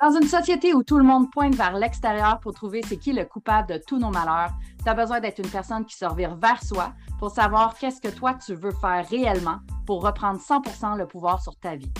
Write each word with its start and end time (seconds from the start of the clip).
Dans 0.00 0.12
une 0.12 0.26
société 0.26 0.72
où 0.72 0.82
tout 0.82 0.96
le 0.96 1.04
monde 1.04 1.30
pointe 1.30 1.54
vers 1.54 1.74
l'extérieur 1.74 2.40
pour 2.40 2.54
trouver 2.54 2.80
c'est 2.82 2.96
qui 2.96 3.12
le 3.12 3.26
coupable 3.26 3.68
de 3.68 3.80
tous 3.86 3.98
nos 3.98 4.08
malheurs, 4.08 4.50
tu 4.82 4.88
as 4.88 4.94
besoin 4.94 5.20
d'être 5.20 5.40
une 5.40 5.50
personne 5.50 5.84
qui 5.84 5.94
se 5.94 6.06
revire 6.06 6.36
vers 6.36 6.62
soi 6.64 6.94
pour 7.18 7.30
savoir 7.30 7.76
qu'est-ce 7.78 8.00
que 8.00 8.08
toi 8.08 8.32
tu 8.32 8.54
veux 8.54 8.70
faire 8.70 9.06
réellement 9.10 9.58
pour 9.84 10.02
reprendre 10.02 10.40
100% 10.40 10.96
le 10.96 11.06
pouvoir 11.06 11.42
sur 11.42 11.54
ta 11.56 11.76
vie. 11.76 11.92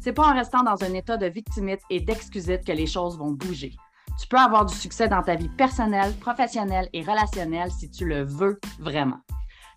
C'est 0.00 0.12
pas 0.12 0.26
en 0.26 0.34
restant 0.34 0.64
dans 0.64 0.82
un 0.82 0.94
état 0.94 1.16
de 1.16 1.26
victimite 1.26 1.80
et 1.90 2.00
d'excusite 2.00 2.64
que 2.64 2.72
les 2.72 2.86
choses 2.86 3.16
vont 3.16 3.30
bouger. 3.30 3.76
Tu 4.20 4.26
peux 4.26 4.36
avoir 4.36 4.66
du 4.66 4.74
succès 4.74 5.06
dans 5.06 5.22
ta 5.22 5.36
vie 5.36 5.48
personnelle, 5.48 6.12
professionnelle 6.14 6.88
et 6.92 7.02
relationnelle 7.02 7.70
si 7.70 7.88
tu 7.88 8.04
le 8.04 8.24
veux 8.24 8.58
vraiment. 8.80 9.20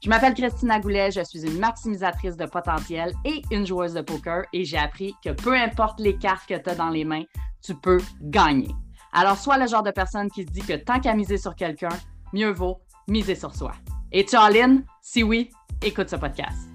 Je 0.04 0.10
m'appelle 0.10 0.36
Christina 0.36 0.80
Goulet, 0.80 1.10
je 1.10 1.22
suis 1.24 1.44
une 1.44 1.58
maximisatrice 1.58 2.38
de 2.38 2.46
potentiel 2.46 3.14
et 3.26 3.42
une 3.50 3.66
joueuse 3.66 3.96
de 3.96 4.02
poker 4.02 4.44
et 4.54 4.64
j'ai 4.64 4.78
appris 4.78 5.16
que 5.24 5.32
peu 5.32 5.56
importe 5.56 6.00
les 6.00 6.16
cartes 6.16 6.48
que 6.48 6.54
tu 6.54 6.70
as 6.70 6.76
dans 6.76 6.90
les 6.90 7.04
mains, 7.04 7.24
tu 7.64 7.74
peux 7.74 8.00
gagner. 8.22 8.70
Alors, 9.12 9.38
sois 9.38 9.58
le 9.58 9.66
genre 9.66 9.82
de 9.82 9.90
personne 9.90 10.30
qui 10.30 10.44
se 10.44 10.50
dit 10.50 10.62
que 10.62 10.74
tant 10.74 11.00
qu'à 11.00 11.16
miser 11.16 11.40
sur 11.40 11.56
quelqu'un, 11.56 11.90
mieux 12.32 12.52
vaut 12.52 12.80
miser 13.08 13.34
sur 13.34 13.56
soi. 13.56 13.72
Et 14.12 14.24
tu 14.24 14.38
en 14.38 14.50
ligne? 14.50 14.84
Si 15.02 15.24
oui, 15.24 15.50
écoute 15.82 16.10
ce 16.10 16.16
podcast. 16.16 16.70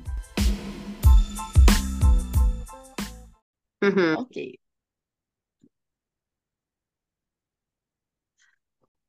Mhm. 3.83 4.17
OK. 4.19 4.37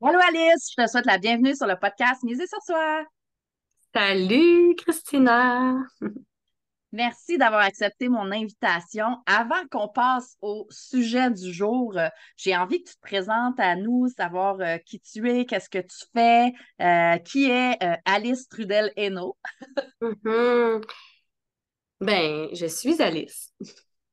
Hello 0.06 0.20
Alice, 0.28 0.72
je 0.78 0.84
te 0.84 0.88
souhaite 0.88 1.06
la 1.08 1.18
bienvenue 1.18 1.56
sur 1.56 1.66
le 1.66 1.78
podcast 1.80 2.22
Miser 2.24 2.46
sur 2.46 2.62
soi. 2.62 3.06
Salut, 3.96 4.74
Christina. 4.76 5.86
Merci 6.92 7.38
d'avoir 7.38 7.62
accepté 7.62 8.10
mon 8.10 8.32
invitation. 8.32 9.18
Avant 9.28 9.68
qu'on 9.70 9.88
passe 9.88 10.36
au 10.42 10.66
sujet 10.72 11.30
du 11.30 11.54
jour, 11.54 11.96
euh, 11.98 12.08
j'ai 12.36 12.56
envie 12.58 12.84
que 12.84 12.90
tu 12.90 12.96
te 12.96 13.02
présentes 13.02 13.60
à 13.60 13.76
nous, 13.76 14.08
savoir 14.10 14.60
euh, 14.62 14.78
qui 14.78 15.00
tu 15.00 15.30
es, 15.30 15.46
qu'est-ce 15.46 15.70
que 15.70 15.78
tu 15.78 16.06
fais, 16.16 16.54
euh, 16.82 17.18
qui 17.20 17.52
est 17.52 17.78
Alice 18.06 18.48
Trudel-Hainaut. 18.50 19.38
Mhm. 20.02 20.82
Ben, 22.02 22.50
je 22.54 22.66
suis 22.66 23.02
Alice. 23.02 23.54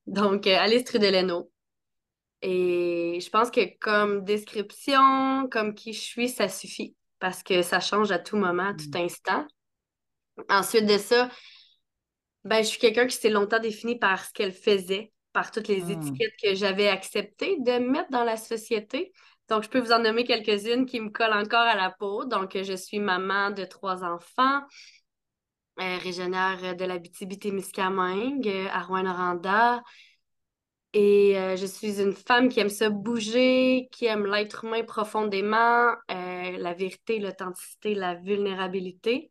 Donc, 0.06 0.46
Alice 0.46 0.84
Trudeleno. 0.84 1.50
Et 2.42 3.18
je 3.20 3.30
pense 3.30 3.50
que 3.50 3.78
comme 3.78 4.24
description, 4.24 5.48
comme 5.50 5.74
qui 5.74 5.92
je 5.92 6.00
suis, 6.00 6.28
ça 6.28 6.48
suffit 6.48 6.94
parce 7.18 7.42
que 7.42 7.62
ça 7.62 7.80
change 7.80 8.10
à 8.10 8.18
tout 8.18 8.36
moment, 8.36 8.68
à 8.68 8.74
tout 8.74 8.90
instant. 8.94 9.46
Ensuite 10.48 10.86
de 10.86 10.98
ça, 10.98 11.28
ben, 12.44 12.62
je 12.62 12.68
suis 12.68 12.78
quelqu'un 12.78 13.06
qui 13.06 13.16
s'est 13.16 13.30
longtemps 13.30 13.58
défini 13.58 13.98
par 13.98 14.24
ce 14.24 14.32
qu'elle 14.32 14.52
faisait, 14.52 15.12
par 15.32 15.50
toutes 15.50 15.68
les 15.68 15.82
Mm. 15.82 15.90
étiquettes 15.90 16.34
que 16.42 16.54
j'avais 16.54 16.88
acceptées 16.88 17.56
de 17.60 17.78
mettre 17.78 18.10
dans 18.10 18.24
la 18.24 18.36
société. 18.36 19.12
Donc, 19.48 19.64
je 19.64 19.68
peux 19.68 19.80
vous 19.80 19.92
en 19.92 19.98
nommer 19.98 20.24
quelques-unes 20.24 20.86
qui 20.86 21.00
me 21.00 21.10
collent 21.10 21.32
encore 21.32 21.66
à 21.66 21.74
la 21.74 21.90
peau. 21.90 22.24
Donc, 22.24 22.56
je 22.56 22.74
suis 22.74 23.00
maman 23.00 23.50
de 23.50 23.64
trois 23.64 24.04
enfants, 24.04 24.60
euh, 25.80 25.96
régionnaire 25.98 26.76
de 26.76 26.84
l'Abitibi-Témiscamingue, 26.84 28.48
euh, 28.48 28.68
à 28.70 28.82
Rouyn-Noranda. 28.82 29.82
Et 30.92 31.38
euh, 31.38 31.56
je 31.56 31.66
suis 31.66 32.00
une 32.00 32.12
femme 32.12 32.48
qui 32.48 32.58
aime 32.60 32.68
se 32.68 32.84
bouger, 32.84 33.88
qui 33.92 34.06
aime 34.06 34.26
l'être 34.26 34.64
humain 34.64 34.82
profondément, 34.82 35.90
euh, 36.10 36.58
la 36.58 36.74
vérité, 36.74 37.18
l'authenticité, 37.18 37.94
la 37.94 38.14
vulnérabilité. 38.14 39.30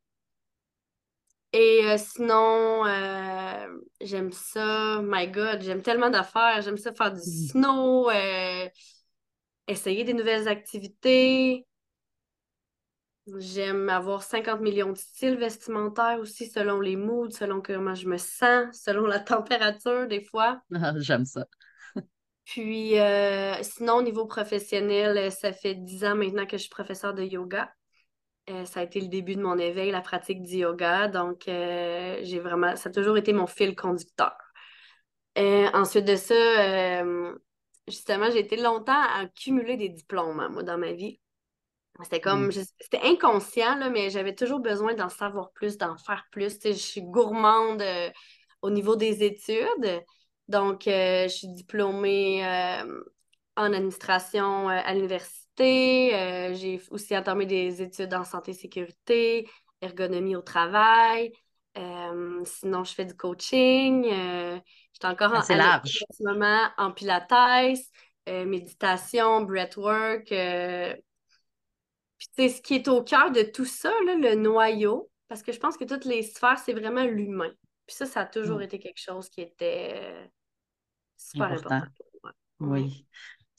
Et 1.52 1.82
euh, 1.86 1.98
sinon, 1.98 2.86
euh, 2.86 3.68
j'aime 4.02 4.32
ça, 4.32 5.02
my 5.04 5.28
God, 5.28 5.62
j'aime 5.62 5.82
tellement 5.82 6.10
d'affaires, 6.12 6.62
j'aime 6.62 6.78
ça 6.78 6.94
faire 6.94 7.12
du 7.12 7.20
Mhm. 7.20 7.50
snow, 7.52 8.10
euh, 8.12 8.70
essayer 9.68 10.04
des 10.04 10.14
nouvelles 10.14 10.48
activités. 10.50 11.66
J'aime 13.38 13.88
avoir 13.88 14.24
50 14.24 14.60
millions 14.60 14.92
de 14.92 14.98
styles 14.98 15.38
vestimentaires 15.38 16.20
aussi, 16.20 16.48
selon 16.50 16.82
les 16.82 16.96
moods, 16.98 17.30
selon 17.32 17.62
comment 17.62 17.96
je 17.96 18.08
me 18.10 18.18
sens, 18.18 18.76
selon 18.84 19.06
la 19.06 19.20
température 19.22 20.06
des 20.08 20.22
fois. 20.24 20.62
J'aime 21.00 21.26
ça. 21.26 21.46
Puis 22.46 22.96
sinon, 23.64 23.96
au 23.98 24.02
niveau 24.02 24.26
professionnel, 24.26 25.32
ça 25.32 25.54
fait 25.54 25.76
10 25.76 26.04
ans 26.06 26.16
maintenant 26.16 26.46
que 26.46 26.58
je 26.58 26.64
suis 26.64 26.70
professeure 26.70 27.14
de 27.14 27.24
yoga. 27.24 27.72
Euh, 28.50 28.66
ça 28.66 28.80
a 28.80 28.84
été 28.84 29.00
le 29.00 29.08
début 29.08 29.36
de 29.36 29.42
mon 29.42 29.58
éveil, 29.58 29.92
la 29.92 30.02
pratique 30.02 30.42
du 30.42 30.58
yoga. 30.58 31.08
Donc, 31.08 31.48
euh, 31.48 32.20
j'ai 32.24 32.40
vraiment, 32.40 32.76
ça 32.76 32.90
a 32.90 32.92
toujours 32.92 33.18
été 33.18 33.32
mon 33.34 33.48
fil 33.48 33.76
conducteur. 33.76 34.36
Euh, 35.38 35.70
ensuite 35.74 36.06
de 36.06 36.16
ça, 36.16 37.04
justement, 37.88 38.30
j'ai 38.32 38.40
été 38.40 38.58
longtemps 38.58 38.94
à 38.94 39.26
cumuler 39.28 39.78
des 39.78 39.90
diplômes, 39.90 40.40
hein, 40.40 40.50
moi, 40.50 40.64
dans 40.64 40.78
ma 40.78 40.94
vie. 40.94 41.20
C'était 42.02 42.22
comme, 42.22 42.48
Mm. 42.48 42.52
c'était 42.80 43.02
inconscient, 43.04 43.76
là, 43.76 43.90
mais 43.90 44.10
j'avais 44.10 44.34
toujours 44.34 44.60
besoin 44.60 44.94
d'en 44.94 45.10
savoir 45.10 45.52
plus, 45.52 45.78
d'en 45.78 45.98
faire 45.98 46.26
plus. 46.32 46.58
Je 46.64 46.72
suis 46.72 47.02
gourmande 47.02 47.84
au 48.62 48.70
niveau 48.70 48.96
des 48.96 49.24
études. 49.24 50.04
Donc, 50.48 50.84
je 50.86 51.28
suis 51.28 51.50
diplômée 51.50 52.44
en 53.56 53.74
administration 53.74 54.70
à 54.70 54.94
l'université. 54.94 55.39
Euh, 55.64 56.54
j'ai 56.54 56.82
aussi 56.92 57.16
entamé 57.18 57.46
des 57.46 57.82
études 57.82 58.14
en 58.14 58.24
santé 58.24 58.52
et 58.52 58.54
sécurité, 58.54 59.48
ergonomie 59.82 60.36
au 60.36 60.42
travail. 60.42 61.32
Euh, 61.78 62.44
sinon, 62.46 62.84
je 62.84 62.94
fais 62.94 63.06
du 63.06 63.16
coaching. 63.16 64.06
Euh, 64.12 64.60
j'étais 64.94 65.08
encore 65.08 65.32
en, 65.34 65.40
Assez 65.40 65.54
à 65.54 65.58
large. 65.58 65.94
l'école 65.94 66.08
en 66.10 66.14
ce 66.18 66.24
moment 66.24 66.70
en 66.78 66.92
pilates, 66.92 67.32
méditation, 68.28 69.42
breathwork. 69.42 70.26
puis, 72.18 72.28
tu 72.36 72.44
sais, 72.44 72.50
ce 72.50 72.62
qui 72.62 72.76
est 72.76 72.88
au 72.88 73.04
cœur 73.04 73.32
de 73.32 73.44
tout 73.44 73.66
ça, 73.66 73.92
là, 74.06 74.16
le 74.16 74.36
noyau, 74.36 75.10
parce 75.28 75.42
que 75.44 75.52
je 75.52 75.60
pense 75.60 75.78
que 75.78 75.86
toutes 75.86 76.06
les 76.06 76.24
sphères, 76.24 76.60
c'est 76.60 76.74
vraiment 76.74 77.06
l'humain. 77.06 77.52
Puis 77.88 77.96
ça, 77.96 78.06
ça 78.06 78.22
a 78.22 78.26
toujours 78.26 78.60
Mm. 78.60 78.64
été 78.64 78.80
quelque 78.80 79.00
chose 79.02 79.30
qui 79.30 79.42
était 79.42 80.30
super 81.18 81.46
Important. 81.46 81.76
important 81.76 82.04
pour 82.12 82.20
moi. 82.24 82.34
Oui. 82.60 83.06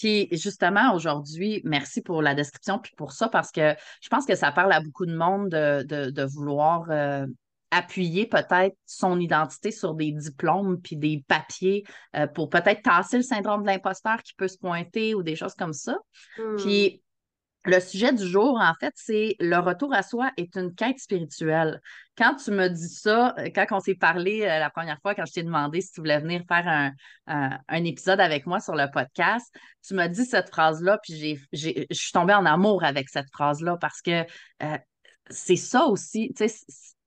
Puis 0.00 0.28
justement, 0.33 0.94
aujourd'hui, 0.94 1.61
merci 1.65 2.00
pour 2.00 2.22
la 2.22 2.34
description 2.34 2.78
puis 2.78 2.93
pour 2.97 3.12
ça, 3.12 3.28
parce 3.28 3.53
que 3.53 3.75
je 4.00 4.09
pense 4.09 4.25
que 4.25 4.34
ça 4.34 4.50
parle 4.50 4.72
à 4.72 4.81
beaucoup 4.81 5.05
de 5.05 5.15
monde 5.15 5.50
de, 5.50 5.83
de, 5.83 6.11
de 6.11 6.22
vouloir 6.25 6.87
euh, 6.91 7.27
appuyer 7.71 8.27
peut-être 8.27 8.75
son 8.87 9.21
identité 9.21 9.71
sur 9.71 9.94
des 9.94 10.10
diplômes 10.12 10.81
puis 10.81 10.97
des 10.97 11.22
papiers 11.28 11.84
euh, 12.16 12.27
pour 12.27 12.49
peut-être 12.49 12.83
tasser 12.83 13.19
le 13.19 13.22
syndrome 13.22 13.60
de 13.60 13.66
l'imposteur 13.66 14.22
qui 14.22 14.33
peut 14.33 14.49
se 14.49 14.56
pointer 14.56 15.15
ou 15.15 15.22
des 15.22 15.37
choses 15.37 15.55
comme 15.55 15.75
ça. 15.75 15.99
Hmm. 16.39 16.56
Puis 16.56 17.03
le 17.65 17.78
sujet 17.81 18.12
du 18.12 18.26
jour, 18.26 18.59
en 18.60 18.72
fait, 18.81 18.93
c'est 18.97 19.37
le 19.38 19.59
retour 19.59 19.93
à 19.94 20.03
soi 20.03 20.31
est 20.37 20.56
une 20.56 20.75
quête 20.75 20.98
spirituelle. 20.98 21.81
Quand 22.16 22.34
tu 22.37 22.50
me 22.53 22.69
dis 22.69 22.88
ça, 22.88 23.34
euh, 23.38 23.50
quand 23.54 23.66
on 23.72 23.81
s'est 23.81 23.94
parlé 23.94 24.43
euh, 24.43 24.59
la 24.59 24.71
première 24.71 24.98
fois, 25.03 25.15
quand 25.15 25.26
je 25.26 25.32
t'ai 25.32 25.43
demandé 25.43 25.81
si 25.81 25.93
tu 25.93 26.00
voulais 26.00 26.21
venir 26.21 26.43
faire 26.48 26.93
un, 27.26 27.84
épisode 27.84 28.21
avec 28.21 28.47
moi 28.47 28.60
sur 28.60 28.75
le 28.75 28.91
podcast, 28.91 29.54
tu 29.87 29.94
m'as 29.94 30.09
dit 30.09 30.25
cette 30.25 30.48
phrase-là, 30.48 30.98
puis 31.03 31.38
je 31.53 31.84
suis 31.93 32.12
tombée 32.12 32.34
en 32.34 32.47
amour 32.47 32.84
avec 32.84 33.09
cette 33.09 33.28
phrase-là 33.32 33.77
parce 33.78 34.00
que 34.00 34.25
euh, 34.62 34.78
c'est 35.28 35.56
ça 35.56 35.87
aussi, 35.87 36.32
tu 36.37 36.48
sais, 36.48 36.54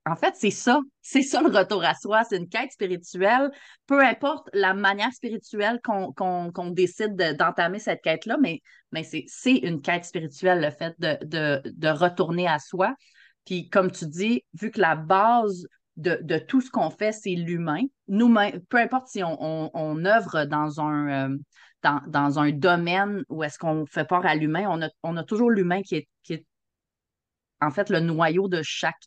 en 0.06 0.16
fait, 0.16 0.34
c'est 0.36 0.50
ça, 0.50 0.80
c'est 1.00 1.22
ça 1.22 1.40
le 1.40 1.48
retour 1.48 1.82
à 1.82 1.94
soi, 1.94 2.24
c'est 2.24 2.36
une 2.36 2.48
quête 2.48 2.72
spirituelle, 2.72 3.50
peu 3.86 4.00
importe 4.04 4.50
la 4.52 4.74
manière 4.74 5.12
spirituelle 5.12 5.80
qu'on 5.82 6.70
décide 6.70 7.16
de- 7.16 7.32
d'entamer 7.32 7.78
cette 7.78 8.02
quête-là, 8.02 8.36
mais, 8.40 8.60
mais 8.92 9.02
c'est 9.02 9.56
une 9.56 9.80
quête 9.80 10.04
spirituelle, 10.04 10.60
le 10.60 10.70
fait 10.70 10.94
de, 10.98 11.88
retourner 11.88 12.46
à 12.46 12.58
soi. 12.58 12.94
Puis 13.46 13.70
comme 13.70 13.90
tu 13.90 14.06
dis, 14.06 14.44
vu 14.60 14.70
que 14.70 14.80
la 14.80 14.94
base 14.94 15.66
de, 15.96 16.38
tout 16.38 16.60
ce 16.60 16.70
qu'on 16.70 16.90
fait, 16.90 17.12
c'est 17.12 17.34
l'humain, 17.34 17.82
nous-mêmes, 18.08 18.60
peu 18.68 18.78
importe 18.78 19.08
si 19.08 19.22
on, 19.22 19.70
on, 19.74 20.04
œuvre 20.04 20.44
dans 20.44 20.80
un, 20.80 21.30
euh, 21.30 21.38
dans, 21.82 22.38
un 22.38 22.50
domaine 22.50 23.22
où 23.30 23.42
est-ce 23.42 23.58
qu'on 23.58 23.86
fait 23.86 24.04
part 24.04 24.26
à 24.26 24.34
l'humain, 24.34 24.66
on 25.02 25.16
a, 25.16 25.24
toujours 25.24 25.50
l'humain 25.50 25.82
qui 25.82 25.96
est 25.96 26.08
en 27.60 27.70
fait 27.70 27.88
le 27.88 28.00
noyau 28.00 28.48
de 28.48 28.60
chaque 28.62 29.00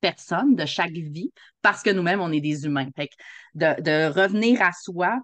personne, 0.00 0.54
de 0.54 0.64
chaque 0.64 0.92
vie, 0.92 1.32
parce 1.62 1.82
que 1.82 1.90
nous-mêmes, 1.90 2.20
on 2.20 2.32
est 2.32 2.40
des 2.40 2.64
humains. 2.64 2.88
Fait 2.96 3.08
que 3.08 3.14
de, 3.54 4.08
revenir 4.08 4.62
à 4.62 4.72
soi, 4.72 5.18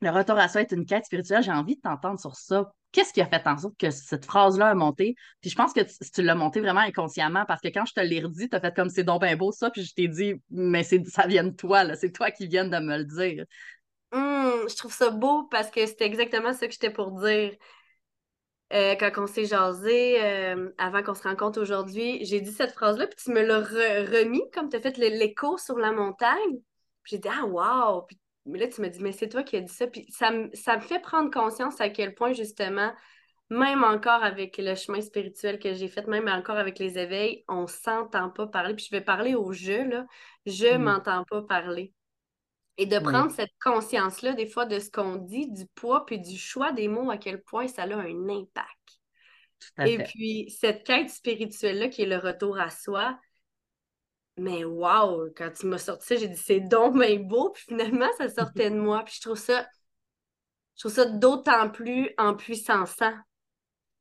le 0.00 0.10
retour 0.10 0.38
à 0.38 0.48
soi 0.48 0.62
est 0.62 0.72
une 0.72 0.86
quête 0.86 1.04
spirituelle. 1.04 1.42
J'ai 1.42 1.52
envie 1.52 1.76
de 1.76 1.80
t'entendre 1.80 2.18
sur 2.18 2.34
ça. 2.34 2.72
Qu'est-ce 2.90 3.12
qui 3.12 3.22
a 3.22 3.26
fait 3.26 3.46
en 3.46 3.56
sorte 3.56 3.78
que 3.78 3.90
cette 3.90 4.26
phrase-là 4.26 4.70
a 4.70 4.74
monté? 4.74 5.14
Puis 5.40 5.50
je 5.50 5.54
pense 5.54 5.72
que 5.72 5.80
tu, 5.80 6.10
tu 6.12 6.22
l'as 6.22 6.34
monté 6.34 6.60
vraiment 6.60 6.80
inconsciemment 6.80 7.44
parce 7.46 7.62
que 7.62 7.68
quand 7.68 7.86
je 7.86 7.94
te 7.94 8.00
l'ai 8.00 8.20
redit, 8.20 8.48
tu 8.50 8.56
as 8.56 8.60
fait 8.60 8.74
comme 8.74 8.90
c'est 8.90 9.04
donc 9.04 9.22
bien 9.22 9.36
beau 9.36 9.50
ça, 9.52 9.70
puis 9.70 9.82
je 9.82 9.94
t'ai 9.94 10.08
dit, 10.08 10.34
mais 10.50 10.82
c'est, 10.82 11.06
ça 11.06 11.26
vient 11.26 11.44
de 11.44 11.56
toi, 11.56 11.84
là. 11.84 11.96
C'est 11.96 12.12
toi 12.12 12.30
qui 12.30 12.48
viens 12.48 12.66
de 12.66 12.78
me 12.78 12.98
le 12.98 13.04
dire. 13.04 13.44
Hmm, 14.12 14.68
je 14.68 14.76
trouve 14.76 14.92
ça 14.92 15.10
beau 15.10 15.44
parce 15.44 15.70
que 15.70 15.86
c'était 15.86 16.04
exactement 16.04 16.52
ce 16.52 16.66
que 16.66 16.70
j'étais 16.70 16.90
pour 16.90 17.12
dire. 17.20 17.56
Euh, 18.72 18.94
quand 18.94 19.10
on 19.18 19.26
s'est 19.26 19.44
jasé, 19.44 20.22
euh, 20.22 20.70
avant 20.78 21.02
qu'on 21.02 21.14
se 21.14 21.22
rencontre 21.22 21.60
aujourd'hui, 21.60 22.24
j'ai 22.24 22.40
dit 22.40 22.52
cette 22.52 22.72
phrase-là, 22.72 23.06
puis 23.06 23.16
tu 23.22 23.30
me 23.30 23.42
l'as 23.42 23.60
re- 23.60 24.06
remis, 24.06 24.42
comme 24.54 24.68
tu 24.70 24.76
as 24.76 24.80
fait 24.80 24.96
l'écho 24.96 25.58
sur 25.58 25.78
la 25.78 25.92
montagne. 25.92 26.58
Puis 27.02 27.16
j'ai 27.16 27.18
dit, 27.18 27.28
ah, 27.30 27.44
wow! 27.44 28.02
Puis 28.02 28.18
mais 28.46 28.58
là, 28.58 28.68
tu 28.68 28.80
me 28.80 28.88
dis, 28.88 29.00
mais 29.00 29.12
c'est 29.12 29.28
toi 29.28 29.42
qui 29.42 29.56
as 29.56 29.60
dit 29.60 29.72
ça. 29.72 29.86
Puis 29.86 30.06
ça, 30.10 30.30
ça 30.54 30.76
me 30.76 30.80
fait 30.80 31.00
prendre 31.00 31.30
conscience 31.30 31.80
à 31.80 31.88
quel 31.90 32.14
point, 32.14 32.32
justement, 32.32 32.92
même 33.50 33.84
encore 33.84 34.24
avec 34.24 34.56
le 34.58 34.74
chemin 34.74 35.00
spirituel 35.00 35.58
que 35.58 35.74
j'ai 35.74 35.88
fait, 35.88 36.06
même 36.08 36.28
encore 36.28 36.56
avec 36.56 36.78
les 36.78 36.98
éveils, 36.98 37.44
on 37.48 37.66
s'entend 37.66 38.30
pas 38.30 38.46
parler. 38.46 38.74
Puis 38.74 38.86
je 38.90 38.96
vais 38.96 39.02
parler 39.02 39.34
au 39.34 39.52
jeu, 39.52 39.84
là. 39.84 40.06
Je 40.46 40.76
mm. 40.76 40.82
m'entends 40.82 41.24
pas 41.24 41.42
parler. 41.42 41.92
Et 42.78 42.86
de 42.86 42.98
prendre 42.98 43.30
cette 43.30 43.52
conscience-là, 43.62 44.32
des 44.32 44.46
fois, 44.46 44.64
de 44.64 44.78
ce 44.78 44.90
qu'on 44.90 45.16
dit, 45.16 45.50
du 45.50 45.66
poids, 45.74 46.06
puis 46.06 46.18
du 46.18 46.38
choix 46.38 46.72
des 46.72 46.88
mots, 46.88 47.10
à 47.10 47.18
quel 47.18 47.42
point 47.42 47.68
ça 47.68 47.82
a 47.82 47.94
un 47.94 48.28
impact. 48.28 48.68
Et 49.84 49.98
puis, 49.98 50.50
cette 50.50 50.84
quête 50.84 51.10
spirituelle-là, 51.10 51.88
qui 51.88 52.02
est 52.02 52.06
le 52.06 52.16
retour 52.16 52.58
à 52.58 52.70
soi, 52.70 53.18
mais 54.38 54.64
wow, 54.64 55.28
quand 55.36 55.50
tu 55.52 55.66
m'as 55.66 55.78
sorti 55.78 56.06
ça, 56.06 56.16
j'ai 56.16 56.28
dit 56.28 56.40
c'est 56.40 56.60
donc 56.60 56.98
bien 56.98 57.16
beau, 57.16 57.50
puis 57.50 57.64
finalement, 57.68 58.08
ça 58.16 58.28
sortait 58.28 58.70
de 58.70 58.76
moi. 58.76 59.04
Puis 59.04 59.16
je 59.16 59.20
trouve 59.20 59.38
ça, 59.38 59.68
je 60.76 60.80
trouve 60.80 60.92
ça 60.92 61.04
d'autant 61.04 61.68
plus 61.68 62.10
en 62.18 62.34
puissance-en. 62.34 63.14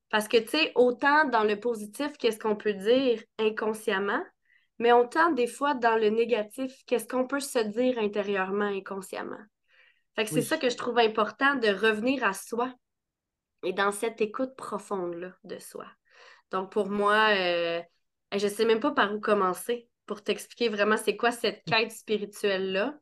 Parce 0.09 0.27
que, 0.27 0.37
tu 0.37 0.49
sais, 0.49 0.71
autant 0.75 1.25
dans 1.25 1.43
le 1.43 1.59
positif, 1.59 2.17
qu'est-ce 2.17 2.39
qu'on 2.39 2.55
peut 2.55 2.73
dire 2.73 3.21
inconsciemment, 3.37 4.21
mais 4.81 4.93
autant 4.93 5.31
des 5.31 5.45
fois 5.45 5.75
dans 5.75 5.95
le 5.95 6.09
négatif, 6.09 6.73
qu'est-ce 6.87 7.07
qu'on 7.07 7.27
peut 7.27 7.39
se 7.39 7.59
dire 7.59 7.99
intérieurement, 7.99 8.65
inconsciemment. 8.65 9.37
Fait 10.15 10.25
que 10.25 10.31
c'est 10.31 10.41
ça 10.41 10.57
que 10.57 10.71
je 10.71 10.75
trouve 10.75 10.97
important 10.97 11.53
de 11.53 11.67
revenir 11.67 12.23
à 12.23 12.33
soi 12.33 12.73
et 13.61 13.73
dans 13.73 13.91
cette 13.91 14.21
écoute 14.21 14.55
profonde-là 14.57 15.33
de 15.43 15.59
soi. 15.59 15.85
Donc, 16.49 16.71
pour 16.71 16.89
moi, 16.89 17.29
euh, 17.29 17.79
je 18.35 18.47
sais 18.47 18.65
même 18.65 18.79
pas 18.79 18.89
par 18.89 19.13
où 19.13 19.19
commencer 19.19 19.87
pour 20.07 20.23
t'expliquer 20.23 20.69
vraiment 20.69 20.97
c'est 20.97 21.15
quoi 21.15 21.31
cette 21.31 21.63
quête 21.65 21.91
spirituelle-là. 21.91 22.97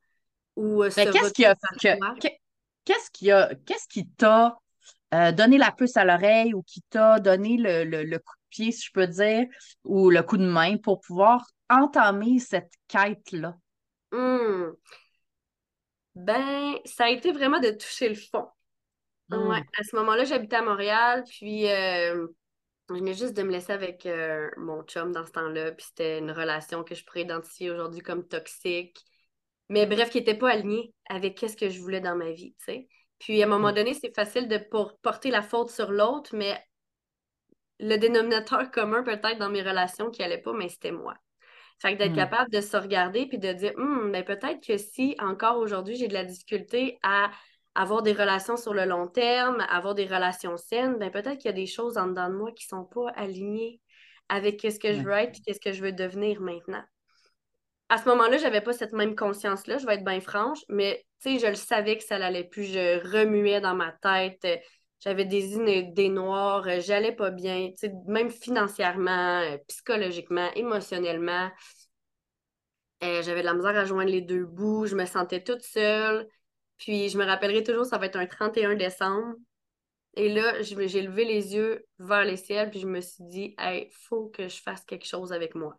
Ou 0.58 0.84
euh, 0.84 0.90
qu'est-ce 0.94 1.32
qui 1.32 1.46
a, 1.46 1.56
qu'est-ce 2.84 3.10
qui 3.14 3.32
a, 3.32 3.56
qu'est-ce 3.66 3.88
qui 3.88 4.06
t'a 4.06 4.58
euh, 5.14 5.32
donné 5.32 5.58
la 5.58 5.72
puce 5.72 5.96
à 5.96 6.04
l'oreille 6.04 6.54
ou 6.54 6.62
qui 6.62 6.82
t'a 6.90 7.22
donné 7.22 7.56
le, 7.58 8.18
coup 8.18 8.36
de 8.36 8.50
pied, 8.50 8.74
si 8.74 8.88
je 8.88 8.92
peux 8.92 9.08
dire, 9.08 9.48
ou 9.86 10.10
le 10.10 10.22
coup 10.24 10.36
de 10.36 10.46
main 10.46 10.76
pour 10.76 11.00
pouvoir 11.00 11.48
entamer 11.70 12.40
cette 12.40 12.74
quête-là? 12.88 13.56
Hmm. 14.12 14.72
Ben, 16.16 16.76
ça 16.86 17.06
a 17.06 17.10
été 17.10 17.32
vraiment 17.32 17.60
de 17.60 17.70
toucher 17.70 18.10
le 18.10 18.16
fond. 18.16 18.48
Hmm. 19.30 19.52
À 19.52 19.84
ce 19.84 19.96
moment-là, 19.96 20.24
j'habitais 20.24 20.58
à 20.58 20.64
Montréal, 20.64 21.24
puis 21.30 21.70
euh, 21.70 22.28
je 22.90 22.96
venais 22.96 23.14
juste 23.14 23.38
de 23.38 23.44
me 23.44 23.52
laisser 23.52 23.72
avec 23.72 24.06
euh, 24.06 24.50
mon 24.58 24.84
chum 24.84 25.12
dans 25.12 25.26
ce 25.26 25.32
temps-là, 25.32 25.72
puis 25.72 25.86
c'était 25.86 26.18
une 26.18 26.32
relation 26.32 26.84
que 26.84 26.96
je 26.96 27.06
pourrais 27.06 27.22
identifier 27.22 27.70
aujourd'hui 27.70 28.02
comme 28.02 28.28
toxique. 28.28 29.00
Mais 29.70 29.86
bref, 29.86 30.10
qui 30.10 30.18
n'était 30.18 30.38
pas 30.38 30.50
alignée 30.50 30.94
avec 31.08 31.40
ce 31.40 31.56
que 31.56 31.70
je 31.70 31.80
voulais 31.80 32.02
dans 32.02 32.16
ma 32.16 32.32
vie, 32.32 32.56
tu 32.58 32.66
sais. 32.66 32.88
Puis 33.20 33.44
à 33.44 33.46
un 33.46 33.50
moment 33.50 33.72
donné, 33.72 33.94
c'est 33.94 34.16
facile 34.16 34.48
de 34.48 34.58
porter 35.04 35.30
la 35.30 35.44
faute 35.44 35.70
sur 35.70 35.92
l'autre, 35.92 36.36
mais 36.36 36.58
le 37.80 37.98
dénominateur 37.98 38.72
commun 38.72 39.04
peut-être 39.04 39.38
dans 39.38 39.50
mes 39.50 39.62
relations 39.62 40.10
qui 40.10 40.22
n'allait 40.22 40.42
pas, 40.42 40.54
mais 40.54 40.70
c'était 40.70 40.92
moi. 40.92 41.16
Fait 41.80 41.94
que 41.94 42.00
d'être 42.00 42.12
hmm. 42.12 42.16
capable 42.16 42.52
de 42.52 42.62
se 42.62 42.76
regarder 42.76 43.26
puis 43.28 43.38
de 43.38 43.54
dire, 43.54 43.74
hum, 43.78 44.12
ben 44.12 44.24
peut-être 44.24 44.66
que 44.66 44.78
si 44.78 45.16
encore 45.20 45.58
aujourd'hui 45.58 45.96
j'ai 45.96 46.08
de 46.08 46.14
la 46.14 46.26
difficulté 46.26 47.00
à 47.04 47.32
avoir 47.76 48.02
des 48.02 48.14
relations 48.14 48.58
sur 48.58 48.74
le 48.74 48.86
long 48.86 49.08
terme, 49.08 49.66
avoir 49.70 49.96
des 49.96 50.06
relations 50.06 50.58
saines, 50.58 50.98
ben 50.98 51.12
peut-être 51.12 51.38
qu'il 51.38 51.46
y 51.46 51.54
a 51.54 51.54
des 51.54 51.68
choses 51.68 51.98
en 51.98 52.08
dedans 52.08 52.30
de 52.30 52.36
moi 52.36 52.52
qui 52.52 52.66
ne 52.66 52.78
sont 52.80 52.86
pas 52.86 53.10
alignées 53.16 53.80
avec 54.28 54.62
ce 54.62 54.78
que 54.80 54.94
je 54.94 55.02
veux 55.02 55.12
être 55.12 55.40
et 55.48 55.54
ce 55.54 55.60
que 55.60 55.72
je 55.72 55.82
veux 55.82 55.92
devenir 55.92 56.42
maintenant. 56.42 56.84
À 57.90 57.98
ce 57.98 58.08
moment-là, 58.10 58.38
je 58.38 58.44
n'avais 58.44 58.62
pas 58.62 58.74
cette 58.74 58.94
même 58.94 59.16
conscience-là, 59.16 59.80
je 59.80 59.86
vais 59.88 59.96
être 59.96 60.04
bien 60.04 60.22
franche, 60.22 60.60
mais 60.70 61.04
je 61.26 61.48
le 61.48 61.56
savais 61.56 61.98
que 61.98 62.04
ça 62.04 62.20
n'allait 62.20 62.44
plus. 62.44 62.66
Je 62.66 63.00
remuais 63.12 63.62
dans 63.62 63.74
ma 63.74 63.92
tête, 63.94 64.46
j'avais 65.00 65.26
des 65.26 65.56
idées 65.56 66.10
noires, 66.10 66.68
j'allais 66.82 67.14
pas 67.14 67.32
bien, 67.32 67.72
même 68.06 68.30
financièrement, 68.30 69.58
psychologiquement, 69.68 70.52
émotionnellement. 70.56 71.50
Euh, 73.04 73.22
j'avais 73.22 73.42
de 73.42 73.46
la 73.46 73.54
misère 73.54 73.78
à 73.78 73.86
joindre 73.86 74.12
les 74.12 74.22
deux 74.22 74.46
bouts, 74.46 74.86
je 74.86 74.96
me 74.96 75.06
sentais 75.06 75.42
toute 75.42 75.64
seule. 75.64 76.28
Puis 76.78 77.10
je 77.10 77.18
me 77.18 77.26
rappellerai 77.26 77.64
toujours, 77.64 77.86
ça 77.86 77.98
va 77.98 78.08
être 78.08 78.18
un 78.18 78.26
31 78.26 78.76
décembre. 78.76 79.36
Et 80.16 80.28
là, 80.28 80.62
j'ai 80.62 81.02
levé 81.02 81.24
les 81.24 81.54
yeux 81.54 81.86
vers 82.00 82.26
les 82.26 82.36
ciels, 82.36 82.70
puis 82.70 82.80
je 82.80 82.88
me 82.88 83.00
suis 83.00 83.24
dit, 83.26 83.56
hey, 83.58 83.90
faut 83.92 84.28
que 84.28 84.48
je 84.48 84.62
fasse 84.62 84.84
quelque 84.84 85.06
chose 85.06 85.32
avec 85.32 85.56
moi. 85.56 85.78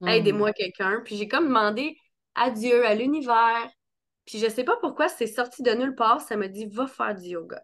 Hmm. 0.00 0.08
Aidez-moi 0.08 0.52
quelqu'un. 0.52 1.00
Puis 1.04 1.16
j'ai 1.16 1.28
comme 1.28 1.46
demandé 1.46 1.96
à 2.34 2.50
Dieu, 2.50 2.84
à 2.84 2.94
l'univers. 2.94 3.70
Puis 4.24 4.38
je 4.38 4.48
sais 4.48 4.64
pas 4.64 4.76
pourquoi 4.80 5.08
c'est 5.08 5.26
sorti 5.28 5.62
de 5.62 5.70
nulle 5.72 5.94
part, 5.94 6.20
ça 6.20 6.36
m'a 6.36 6.48
dit, 6.48 6.66
va 6.66 6.88
faire 6.88 7.14
du 7.14 7.28
yoga. 7.28 7.62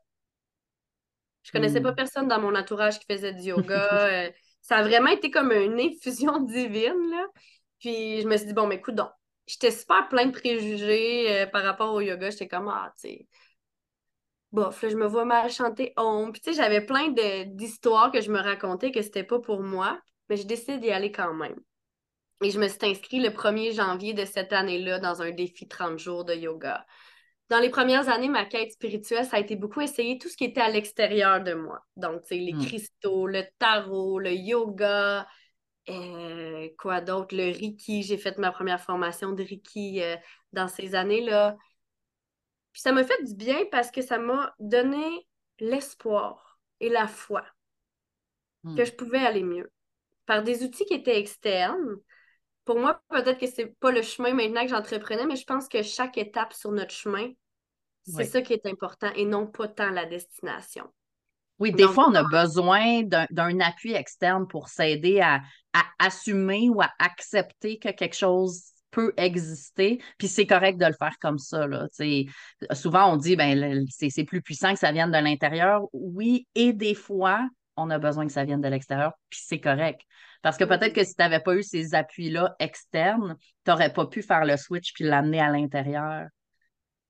Je 1.43 1.53
connaissais 1.53 1.81
pas 1.81 1.93
hmm. 1.93 1.97
personne 1.97 2.29
dans 2.29 2.41
mon 2.41 2.55
entourage 2.55 2.99
qui 2.99 3.06
faisait 3.11 3.33
du 3.33 3.43
yoga. 3.43 3.89
Euh, 4.12 4.31
ça 4.61 4.77
a 4.77 4.83
vraiment 4.83 5.11
été 5.11 5.31
comme 5.31 5.50
une 5.50 5.81
infusion 5.81 6.39
divine, 6.44 7.11
là. 7.11 7.27
Puis 7.81 8.21
je 8.21 8.29
me 8.29 8.37
suis 8.37 8.47
dit, 8.47 8.53
bon, 8.53 8.69
mais 8.69 8.77
écoute 8.77 8.94
donc, 8.94 9.11
j'étais 9.47 9.73
super 9.73 10.09
plein 10.09 10.27
de 10.27 10.31
préjugés 10.31 11.43
euh, 11.43 11.47
par 11.47 11.65
rapport 11.65 11.93
au 11.93 12.00
yoga. 12.00 12.31
J'étais 12.31 12.47
comme, 12.47 12.69
ah, 12.69 12.93
tu 12.94 13.09
sais, 13.09 13.27
bof, 14.53 14.83
là, 14.83 14.89
je 14.89 14.97
me 14.97 15.06
vois 15.06 15.25
mal 15.25 15.50
chanter 15.50 15.93
Om. 15.97 16.31
Puis, 16.33 16.41
tu 16.41 16.53
sais, 16.53 16.56
j'avais 16.62 16.85
plein 16.85 17.09
d'histoires 17.47 18.12
que 18.12 18.21
je 18.21 18.31
me 18.31 18.38
racontais 18.38 18.93
que 18.93 19.03
c'était 19.03 19.25
pas 19.25 19.41
pour 19.41 19.62
moi, 19.62 20.00
mais 20.29 20.37
j'ai 20.37 20.45
décidé 20.45 20.79
d'y 20.79 20.91
aller 20.91 21.11
quand 21.11 21.35
même. 21.35 21.59
Et 22.43 22.50
je 22.50 22.59
me 22.59 22.69
suis 22.69 22.79
inscrite 22.83 23.23
le 23.23 23.31
1er 23.31 23.75
janvier 23.75 24.15
de 24.15 24.25
cette 24.25 24.53
année-là 24.53 24.99
dans 24.99 25.23
un 25.23 25.31
défi 25.31 25.69
30 25.69 25.99
jours 25.99 26.25
de 26.25 26.35
yoga. 26.35 26.85
Dans 27.52 27.60
les 27.60 27.69
premières 27.69 28.08
années, 28.08 28.31
ma 28.31 28.46
quête 28.46 28.72
spirituelle, 28.72 29.26
ça 29.26 29.37
a 29.37 29.40
été 29.40 29.56
beaucoup 29.56 29.82
essayer 29.82 30.16
tout 30.16 30.31
ce 30.31 30.38
qui 30.38 30.44
était 30.44 30.62
à 30.62 30.70
l'extérieur 30.70 31.43
de 31.43 31.52
moi. 31.52 31.84
Donc, 31.96 32.22
tu 32.22 32.28
sais, 32.28 32.37
les 32.37 32.54
hmm. 32.54 32.64
cristaux, 32.64 33.26
le 33.26 33.44
tarot, 33.58 34.19
le 34.19 34.32
yoga, 34.32 35.28
euh, 35.90 36.70
quoi 36.78 37.02
d'autre? 37.02 37.37
Le 37.37 37.52
Reiki. 37.52 38.04
J'ai 38.04 38.16
fait 38.16 38.38
ma 38.38 38.52
première 38.52 38.81
formation 38.81 39.32
de 39.32 39.43
Reiki 39.43 40.00
euh, 40.00 40.16
dans 40.54 40.66
ces 40.66 40.94
années-là. 40.94 41.58
Puis 42.72 42.81
ça 42.81 42.93
m'a 42.93 43.04
fait 43.04 43.22
du 43.22 43.34
bien 43.34 43.58
parce 43.70 43.90
que 43.90 44.00
ça 44.00 44.16
m'a 44.16 44.54
donné 44.58 45.28
l'espoir 45.58 46.58
et 46.81 46.88
la 46.88 47.06
foi 47.06 47.44
que 48.64 48.81
hmm. 48.81 48.87
je 48.87 48.93
pouvais 48.93 49.26
aller 49.26 49.43
mieux. 49.43 49.70
Par 50.25 50.43
des 50.43 50.64
outils 50.64 50.87
qui 50.87 50.94
étaient 50.94 51.20
externes. 51.20 51.96
Pour 52.64 52.78
moi, 52.78 53.02
peut-être 53.10 53.38
que 53.38 53.46
c'est 53.46 53.78
pas 53.78 53.90
le 53.90 54.00
chemin 54.00 54.32
maintenant 54.32 54.62
que 54.62 54.70
j'entreprenais, 54.70 55.26
mais 55.26 55.37
je 55.37 55.44
pense 55.44 55.68
que 55.68 55.82
chaque 55.82 56.16
étape 56.16 56.54
sur 56.54 56.73
notre 56.73 56.94
chemin, 56.94 57.28
c'est 58.04 58.25
ça 58.25 58.42
qui 58.42 58.52
est 58.52 58.66
important 58.66 59.11
et 59.14 59.25
non 59.25 59.47
pas 59.47 59.68
tant 59.68 59.90
la 59.90 60.06
destination. 60.06 60.87
Oui, 61.59 61.71
des 61.71 61.87
fois, 61.87 62.09
on 62.09 62.14
a 62.14 62.25
besoin 62.25 63.02
d'un 63.02 63.61
appui 63.61 63.92
externe 63.92 64.49
pour 64.49 64.68
s'aider 64.68 65.21
à, 65.21 65.42
assumer 65.99 66.68
ou 66.68 66.82
à 66.82 66.90
accepter 66.99 67.78
que 67.78 67.90
quelque 67.90 68.16
chose 68.16 68.64
peut 68.90 69.14
exister, 69.16 70.02
puis 70.18 70.28
c'est 70.28 70.47
correct 70.47 70.78
de 70.78 70.85
le 70.85 70.92
faire 70.92 71.16
comme 71.21 71.38
ça. 71.38 71.66
Là, 71.66 71.87
souvent, 72.73 73.12
on 73.12 73.16
dit 73.16 73.37
ben 73.37 73.87
c'est 73.88 74.25
plus 74.25 74.42
puissant 74.42 74.73
que 74.73 74.78
ça 74.78 74.92
vienne 74.92 75.11
de 75.11 75.18
l'intérieur. 75.18 75.82
Oui, 75.92 76.47
et 76.54 76.73
des 76.73 76.94
fois, 76.94 77.49
on 77.76 77.90
a 77.90 77.99
besoin 77.99 78.26
que 78.26 78.32
ça 78.32 78.44
vienne 78.44 78.61
de 78.61 78.68
l'extérieur, 78.68 79.12
puis 79.30 79.40
c'est 79.42 79.61
correct. 79.61 80.00
Parce 80.42 80.56
que 80.56 80.64
peut-être 80.64 80.92
que 80.92 81.04
si 81.04 81.14
tu 81.14 81.23
n'avais 81.23 81.40
pas 81.40 81.54
eu 81.54 81.62
ces 81.62 81.94
appuis-là 81.94 82.56
externes, 82.59 83.37
tu 83.64 83.71
n'aurais 83.71 83.92
pas 83.92 84.06
pu 84.06 84.23
faire 84.23 84.44
le 84.44 84.56
switch 84.56 84.92
puis 84.92 85.04
l'amener 85.04 85.40
à 85.40 85.49
l'intérieur. 85.49 86.26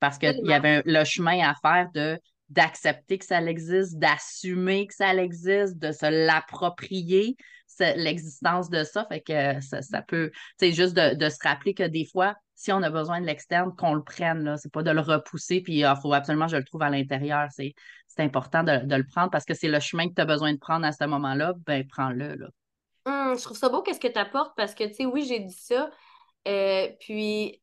Parce 0.02 0.18
qu'il 0.18 0.40
y 0.42 0.52
avait 0.52 0.82
le 0.85 1.04
chemin 1.04 1.49
à 1.49 1.54
faire 1.54 1.88
de 1.94 2.18
d'accepter 2.49 3.18
que 3.18 3.25
ça 3.25 3.40
existe, 3.40 3.99
d'assumer 3.99 4.88
que 4.88 4.94
ça 4.94 5.14
existe, 5.14 5.78
de 5.78 5.92
se 5.92 6.26
l'approprier, 6.26 7.37
l'existence 7.78 8.68
de 8.68 8.82
ça. 8.82 9.06
Fait 9.06 9.21
que 9.21 9.61
ça, 9.61 10.02
peut, 10.02 10.32
c'est 10.59 10.73
juste 10.73 10.94
de, 10.94 11.28
se 11.28 11.38
rappeler 11.40 11.73
que 11.73 11.85
des 11.85 12.04
fois, 12.04 12.35
si 12.56 12.73
on 12.73 12.82
a 12.82 12.90
besoin 12.90 13.21
de 13.21 13.26
l'externe, 13.26 13.71
qu'on 13.76 13.94
le 13.94 14.02
prenne, 14.02 14.42
là. 14.42 14.56
C'est 14.56 14.73
pas 14.73 14.82
de 14.82 14.90
le 14.90 15.00
repousser, 15.00 15.61
puis 15.61 15.76
il 15.76 15.85
ah, 15.85 15.94
faut 15.94 16.12
absolument 16.12 16.47
que 16.47 16.52
je 16.52 16.56
le 16.56 16.64
trouve 16.64 16.82
à 16.82 16.90
l'intérieur. 16.90 17.47
C'est, 17.52 17.73
important 18.18 18.64
de, 18.64 18.97
le 18.97 19.06
prendre 19.06 19.30
parce 19.30 19.44
que 19.44 19.54
c'est 19.54 19.68
le 19.68 19.78
chemin 19.78 20.09
que 20.09 20.14
tu 20.14 20.21
as 20.21 20.26
besoin 20.26 20.52
de 20.52 20.59
prendre 20.59 20.85
à 20.85 20.90
ce 20.90 21.04
moment-là, 21.04 21.54
ben 21.64 21.87
prends-le. 21.87 22.35
Là. 22.35 22.47
Hum, 23.06 23.38
je 23.38 23.42
trouve 23.44 23.56
ça 23.56 23.68
beau 23.68 23.82
qu'est-ce 23.82 24.00
que 24.00 24.09
tu 24.09 24.18
apportes 24.18 24.52
parce 24.56 24.75
que, 24.75 24.82
tu 24.82 24.94
sais, 24.94 25.06
oui, 25.06 25.25
j'ai 25.26 25.38
dit 25.38 25.56
ça. 25.56 25.90
Euh, 26.49 26.88
puis 26.99 27.62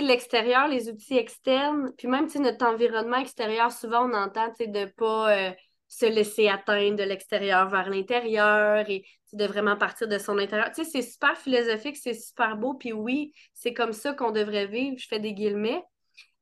l'extérieur, 0.00 0.68
les 0.68 0.88
outils 0.88 1.16
externes, 1.16 1.92
puis 1.96 2.08
même, 2.08 2.28
notre 2.36 2.66
environnement 2.66 3.18
extérieur, 3.18 3.70
souvent, 3.70 4.08
on 4.08 4.14
entend, 4.14 4.48
de 4.58 4.66
ne 4.66 4.86
pas 4.86 5.36
euh, 5.36 5.52
se 5.88 6.06
laisser 6.06 6.48
atteindre 6.48 6.96
de 6.96 7.02
l'extérieur 7.02 7.68
vers 7.68 7.90
l'intérieur 7.90 8.88
et 8.88 9.04
de 9.32 9.44
vraiment 9.44 9.76
partir 9.76 10.08
de 10.08 10.18
son 10.18 10.38
intérieur. 10.38 10.70
Tu 10.74 10.84
sais, 10.84 10.90
c'est 10.90 11.02
super 11.02 11.36
philosophique, 11.36 11.96
c'est 11.96 12.14
super 12.14 12.56
beau, 12.56 12.74
puis 12.74 12.92
oui, 12.92 13.32
c'est 13.52 13.74
comme 13.74 13.92
ça 13.92 14.12
qu'on 14.12 14.30
devrait 14.30 14.66
vivre, 14.66 14.96
je 14.98 15.06
fais 15.06 15.20
des 15.20 15.34
guillemets, 15.34 15.82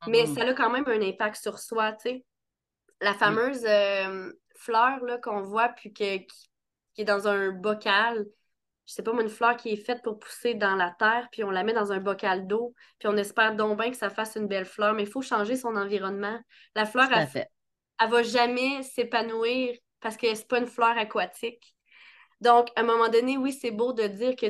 mais 0.06 0.24
mm-hmm. 0.24 0.34
ça 0.34 0.44
a 0.44 0.54
quand 0.54 0.70
même 0.70 0.86
un 0.86 1.02
impact 1.02 1.36
sur 1.36 1.58
soi, 1.58 1.92
tu 1.92 2.10
sais. 2.10 2.24
La 3.00 3.14
fameuse 3.14 3.64
euh, 3.64 4.30
fleur, 4.56 5.02
là, 5.04 5.18
qu'on 5.18 5.40
voit, 5.40 5.70
puis 5.70 5.92
qui, 5.92 6.26
qui 6.94 7.02
est 7.02 7.04
dans 7.04 7.26
un 7.26 7.50
bocal, 7.50 8.26
je 8.90 8.96
sais 8.96 9.04
pas 9.04 9.12
moi, 9.12 9.22
une 9.22 9.28
fleur 9.28 9.56
qui 9.56 9.70
est 9.70 9.76
faite 9.76 10.02
pour 10.02 10.18
pousser 10.18 10.54
dans 10.54 10.74
la 10.74 10.90
terre, 10.98 11.28
puis 11.30 11.44
on 11.44 11.50
la 11.50 11.62
met 11.62 11.72
dans 11.72 11.92
un 11.92 12.00
bocal 12.00 12.48
d'eau, 12.48 12.74
puis 12.98 13.06
on 13.06 13.16
espère 13.16 13.54
donc 13.54 13.78
bien 13.78 13.92
que 13.92 13.96
ça 13.96 14.10
fasse 14.10 14.34
une 14.34 14.48
belle 14.48 14.64
fleur, 14.64 14.94
mais 14.94 15.04
il 15.04 15.08
faut 15.08 15.22
changer 15.22 15.54
son 15.54 15.76
environnement. 15.76 16.40
La 16.74 16.86
fleur, 16.86 17.08
elle, 17.12 17.46
elle 18.00 18.10
va 18.10 18.22
jamais 18.24 18.82
s'épanouir 18.82 19.76
parce 20.00 20.16
que 20.16 20.34
c'est 20.34 20.48
pas 20.48 20.58
une 20.58 20.66
fleur 20.66 20.98
aquatique. 20.98 21.76
Donc, 22.40 22.70
à 22.74 22.80
un 22.80 22.82
moment 22.82 23.08
donné, 23.08 23.36
oui, 23.36 23.52
c'est 23.52 23.70
beau 23.70 23.92
de 23.92 24.08
dire 24.08 24.34
que 24.34 24.46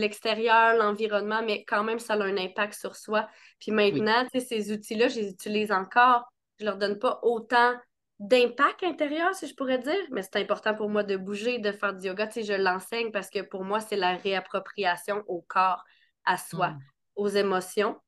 l'extérieur, 0.00 0.74
l'environnement, 0.74 1.42
mais 1.44 1.62
quand 1.64 1.84
même, 1.84 1.98
ça 1.98 2.14
a 2.14 2.22
un 2.22 2.38
impact 2.38 2.72
sur 2.72 2.96
soi. 2.96 3.28
Puis 3.60 3.72
maintenant, 3.72 4.26
ces 4.32 4.72
outils-là, 4.72 5.08
je 5.08 5.20
les 5.20 5.28
utilise 5.28 5.70
encore. 5.70 6.24
Je 6.58 6.64
leur 6.64 6.78
donne 6.78 6.98
pas 6.98 7.20
autant 7.24 7.74
d'impact 8.18 8.84
intérieur, 8.84 9.34
si 9.34 9.48
je 9.48 9.54
pourrais 9.54 9.78
dire, 9.78 10.04
mais 10.10 10.22
c'est 10.22 10.36
important 10.36 10.74
pour 10.74 10.88
moi 10.88 11.02
de 11.02 11.16
bouger, 11.16 11.58
de 11.58 11.72
faire 11.72 11.94
du 11.94 12.06
yoga. 12.06 12.26
Tu 12.26 12.44
je 12.44 12.52
l'enseigne 12.52 13.10
parce 13.10 13.30
que 13.30 13.40
pour 13.40 13.64
moi, 13.64 13.80
c'est 13.80 13.96
la 13.96 14.16
réappropriation 14.16 15.24
au 15.26 15.42
corps, 15.42 15.84
à 16.24 16.36
soi, 16.36 16.70
mm. 16.70 16.80
aux 17.16 17.28
émotions. 17.28 18.00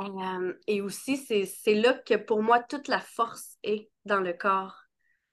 Euh, 0.00 0.54
et 0.66 0.80
aussi, 0.80 1.16
c'est 1.16 1.74
là 1.74 1.94
que 1.94 2.14
pour 2.14 2.42
moi, 2.42 2.60
toute 2.60 2.88
la 2.88 3.00
force 3.00 3.58
est 3.62 3.90
dans 4.04 4.20
le 4.20 4.32
corps. 4.32 4.76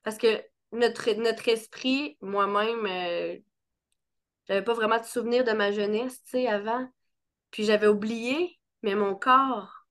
Parce 0.04 0.18
que 0.18 0.44
notre, 0.72 1.12
notre 1.14 1.48
esprit, 1.50 2.18
moi-même, 2.22 2.86
euh, 2.86 3.38
j'avais 4.48 4.64
pas 4.64 4.74
vraiment 4.74 5.00
de 5.00 5.06
souvenir 5.06 5.44
de 5.44 5.52
ma 5.52 5.72
jeunesse, 5.72 6.24
tu 6.24 6.32
sais, 6.32 6.48
avant. 6.48 6.88
Puis 7.52 7.64
j'avais 7.64 7.88
oublié, 7.88 8.60
mais 8.84 8.96
mon 8.96 9.16
corps, 9.16 9.86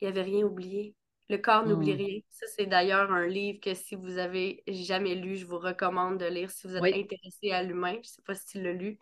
il 0.00 0.08
avait 0.08 0.22
rien 0.22 0.44
oublié. 0.44 0.96
Le 1.32 1.38
corps 1.38 1.64
n'oublie 1.64 1.94
hmm. 1.94 1.96
rien. 1.96 2.20
Ça, 2.28 2.46
c'est 2.54 2.66
d'ailleurs 2.66 3.10
un 3.10 3.26
livre 3.26 3.58
que 3.58 3.72
si 3.72 3.94
vous 3.94 4.18
avez 4.18 4.62
jamais 4.66 5.14
lu, 5.14 5.36
je 5.36 5.46
vous 5.46 5.58
recommande 5.58 6.18
de 6.18 6.26
lire 6.26 6.50
si 6.50 6.66
vous 6.66 6.76
êtes 6.76 6.94
intéressé 6.94 7.52
à 7.52 7.62
l'humain. 7.62 7.94
Je 7.94 7.98
ne 8.00 8.02
sais 8.02 8.22
pas 8.22 8.34
si 8.34 8.44
tu 8.44 8.62
l'as 8.62 8.74
lu. 8.74 8.98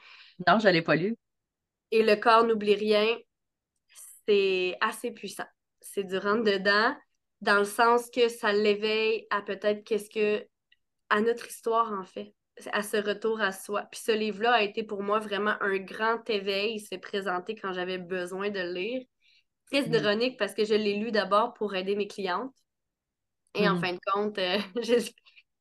Non, 0.46 0.60
je 0.60 0.68
ne 0.68 0.72
l'ai 0.72 0.82
pas 0.82 0.94
lu. 0.94 1.16
Et 1.90 2.04
le 2.04 2.14
corps 2.14 2.44
n'oublie 2.44 2.76
rien, 2.76 3.04
c'est 4.28 4.76
assez 4.80 5.10
puissant. 5.10 5.48
C'est 5.80 6.04
du 6.04 6.18
rentre-dedans, 6.18 6.94
dans 7.40 7.58
le 7.58 7.64
sens 7.64 8.08
que 8.10 8.28
ça 8.28 8.52
l'éveille 8.52 9.26
à 9.30 9.42
peut-être 9.42 9.82
qu'est-ce 9.82 10.08
que. 10.08 10.46
à 11.08 11.20
notre 11.20 11.48
histoire, 11.48 11.92
en 11.92 12.04
fait, 12.04 12.32
à 12.72 12.84
ce 12.84 12.96
retour 12.98 13.40
à 13.40 13.50
soi. 13.50 13.88
Puis 13.90 14.02
ce 14.04 14.12
livre-là 14.12 14.52
a 14.52 14.62
été 14.62 14.84
pour 14.84 15.02
moi 15.02 15.18
vraiment 15.18 15.56
un 15.60 15.78
grand 15.78 16.30
éveil. 16.30 16.76
Il 16.76 16.80
s'est 16.80 16.98
présenté 16.98 17.56
quand 17.56 17.72
j'avais 17.72 17.98
besoin 17.98 18.50
de 18.50 18.60
le 18.60 18.72
lire 18.72 19.04
très 19.70 19.88
mm. 19.88 19.94
ironique 19.94 20.38
parce 20.38 20.54
que 20.54 20.64
je 20.64 20.74
l'ai 20.74 20.96
lu 20.96 21.10
d'abord 21.10 21.54
pour 21.54 21.74
aider 21.74 21.96
mes 21.96 22.06
clientes. 22.06 22.54
Et 23.54 23.68
en 23.68 23.76
mm. 23.76 23.80
fin 23.80 23.92
de 23.92 24.00
compte, 24.12 24.38
euh, 24.38 24.58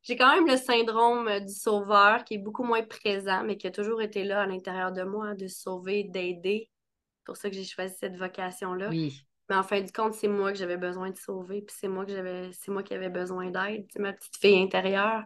j'ai 0.04 0.16
quand 0.16 0.34
même 0.36 0.48
le 0.48 0.58
syndrome 0.58 1.28
euh, 1.28 1.40
du 1.40 1.54
sauveur 1.54 2.24
qui 2.24 2.36
est 2.36 2.40
beaucoup 2.40 2.64
moins 2.64 2.84
présent, 2.84 3.44
mais 3.44 3.58
qui 3.58 3.68
a 3.68 3.72
toujours 3.72 4.02
été 4.02 4.24
là 4.24 4.42
à 4.42 4.46
l'intérieur 4.46 4.92
de 4.92 5.04
moi, 5.04 5.36
de 5.36 5.48
sauver, 5.48 6.04
d'aider. 6.04 6.70
C'est 7.18 7.26
pour 7.26 7.38
ça 7.38 7.50
que 7.50 7.56
j'ai 7.56 7.66
choisi 7.66 7.96
cette 8.00 8.18
vocation-là. 8.18 8.90
Oui. 8.90 9.22
Mais 9.50 9.56
en 9.56 9.64
fin 9.64 9.82
de 9.82 9.92
compte, 9.92 10.14
c'est 10.14 10.28
moi 10.28 10.52
que 10.52 10.60
j'avais 10.60 10.78
besoin 10.78 11.10
de 11.10 11.18
sauver, 11.18 11.64
puis 11.64 11.76
c'est 11.80 11.88
moi 11.88 12.06
que 12.06 12.12
j'avais, 12.12 12.52
c'est 12.54 12.72
moi 12.72 12.84
qui 12.84 12.94
avais 12.94 13.10
besoin 13.10 13.50
d'aide, 13.50 13.88
c'est 13.92 14.00
ma 14.00 14.14
petite 14.14 14.38
fille 14.38 14.62
intérieure. 14.62 15.24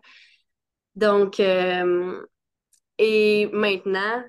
Donc, 0.95 1.41
euh, 1.41 2.25
et 2.97 3.47
maintenant, 3.51 4.23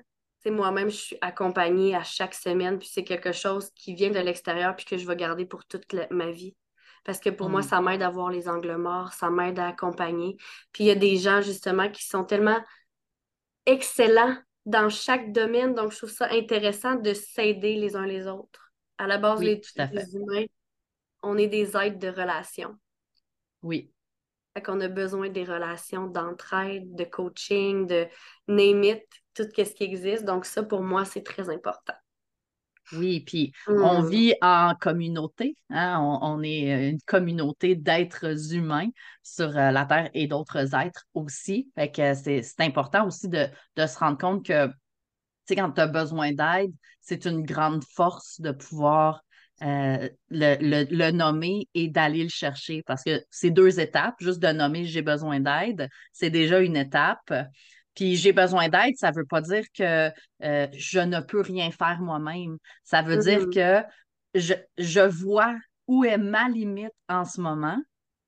moi-même, 0.51 0.89
je 0.89 0.95
suis 0.95 1.17
accompagnée 1.21 1.95
à 1.95 2.03
chaque 2.03 2.33
semaine, 2.33 2.79
puis 2.79 2.89
c'est 2.91 3.03
quelque 3.03 3.31
chose 3.31 3.71
qui 3.75 3.95
vient 3.95 4.11
de 4.11 4.19
l'extérieur, 4.19 4.75
puis 4.75 4.85
que 4.85 4.97
je 4.97 5.07
vais 5.07 5.15
garder 5.15 5.45
pour 5.45 5.65
toute 5.65 5.85
ma 6.11 6.31
vie. 6.31 6.55
Parce 7.03 7.19
que 7.19 7.29
pour 7.29 7.49
moi, 7.49 7.61
mm. 7.61 7.63
ça 7.63 7.81
m'aide 7.81 8.01
à 8.01 8.09
voir 8.09 8.29
les 8.29 8.49
angles 8.49 8.75
morts, 8.77 9.13
ça 9.13 9.29
m'aide 9.29 9.59
à 9.59 9.67
accompagner. 9.67 10.37
Puis 10.71 10.85
il 10.85 10.87
y 10.87 10.91
a 10.91 10.95
des 10.95 11.17
gens, 11.17 11.41
justement, 11.41 11.89
qui 11.89 12.05
sont 12.05 12.23
tellement 12.23 12.59
excellents 13.65 14.35
dans 14.65 14.89
chaque 14.89 15.31
domaine, 15.31 15.75
donc 15.75 15.91
je 15.91 15.97
trouve 15.97 16.11
ça 16.11 16.27
intéressant 16.31 16.95
de 16.95 17.13
s'aider 17.13 17.75
les 17.75 17.95
uns 17.95 18.05
les 18.05 18.27
autres. 18.27 18.73
À 18.97 19.07
la 19.07 19.17
base, 19.17 19.41
les, 19.41 19.61
les 19.91 20.15
humains, 20.15 20.45
on 21.21 21.37
est 21.37 21.47
des 21.47 21.75
êtres 21.77 21.99
de 21.99 22.07
relation. 22.07 22.75
Oui. 23.61 23.91
Fait 24.55 24.61
qu'on 24.61 24.79
a 24.79 24.87
besoin 24.87 25.29
des 25.29 25.43
relations 25.43 26.07
d'entraide, 26.07 26.95
de 26.95 27.03
coaching, 27.03 27.87
de 27.87 28.07
name 28.47 28.83
it, 28.85 29.03
tout 29.33 29.43
ce 29.43 29.63
qui 29.73 29.83
existe. 29.83 30.23
Donc, 30.23 30.45
ça, 30.45 30.63
pour 30.63 30.81
moi, 30.81 31.03
c'est 31.03 31.23
très 31.23 31.49
important. 31.49 31.93
Oui, 32.93 33.21
puis 33.21 33.51
on 33.67 34.03
mm. 34.03 34.09
vit 34.09 34.33
en 34.41 34.73
communauté. 34.79 35.55
Hein? 35.69 35.99
On, 36.21 36.41
est 36.43 36.89
une 36.89 37.01
communauté 37.01 37.75
d'êtres 37.75 38.53
humains 38.53 38.89
sur 39.23 39.57
euh, 39.57 39.71
la 39.71 39.85
Terre 39.85 40.09
et 40.13 40.27
d'autres 40.27 40.75
êtres 40.75 41.05
aussi. 41.13 41.69
Fait 41.75 41.91
que 41.91 42.13
c'est 42.13 42.43
important 42.59 43.07
aussi 43.07 43.27
de, 43.27 43.47
se 43.75 43.97
rendre 43.97 44.17
compte 44.17 44.45
que, 44.45 44.67
tu 44.67 44.73
sais, 45.47 45.55
quand 45.55 45.71
tu 45.71 45.81
as 45.81 45.87
besoin 45.87 46.31
d'aide, 46.31 46.73
c'est 47.01 47.25
une 47.25 47.43
grande 47.43 47.83
force 47.83 48.39
de 48.39 48.51
pouvoir 48.51 49.24
euh, 49.63 50.09
le, 50.29 50.85
le, 50.89 51.11
nommer 51.11 51.67
et 51.73 51.87
d'aller 51.87 52.23
le 52.23 52.29
chercher 52.29 52.83
parce 52.85 53.03
que 53.03 53.21
c'est 53.29 53.51
deux 53.51 53.79
étapes. 53.79 54.15
Juste 54.19 54.41
de 54.41 54.49
nommer 54.49 54.85
j'ai 54.85 55.01
besoin 55.01 55.39
d'aide, 55.39 55.87
c'est 56.11 56.29
déjà 56.29 56.59
une 56.59 56.75
étape. 56.75 57.33
Puis 57.95 58.17
j'ai 58.17 58.33
besoin 58.33 58.67
d'aide, 58.67 58.95
ça 58.97 59.11
ne 59.11 59.15
veut 59.15 59.25
pas 59.25 59.39
dire 59.39 59.63
que 59.73 60.11
euh, 60.43 60.67
je 60.73 60.99
ne 60.99 61.21
peux 61.21 61.39
rien 61.39 61.71
faire 61.71 61.99
moi-même. 62.01 62.57
Ça 62.83 63.01
veut 63.01 63.17
dire 63.17 63.45
mm-hmm. 63.45 63.83
que 63.83 63.87
je, 64.39 64.53
je, 64.77 64.99
vois 64.99 65.55
où 65.87 66.03
est 66.03 66.17
ma 66.17 66.49
limite 66.49 66.91
en 67.07 67.23
ce 67.23 67.39
moment 67.39 67.77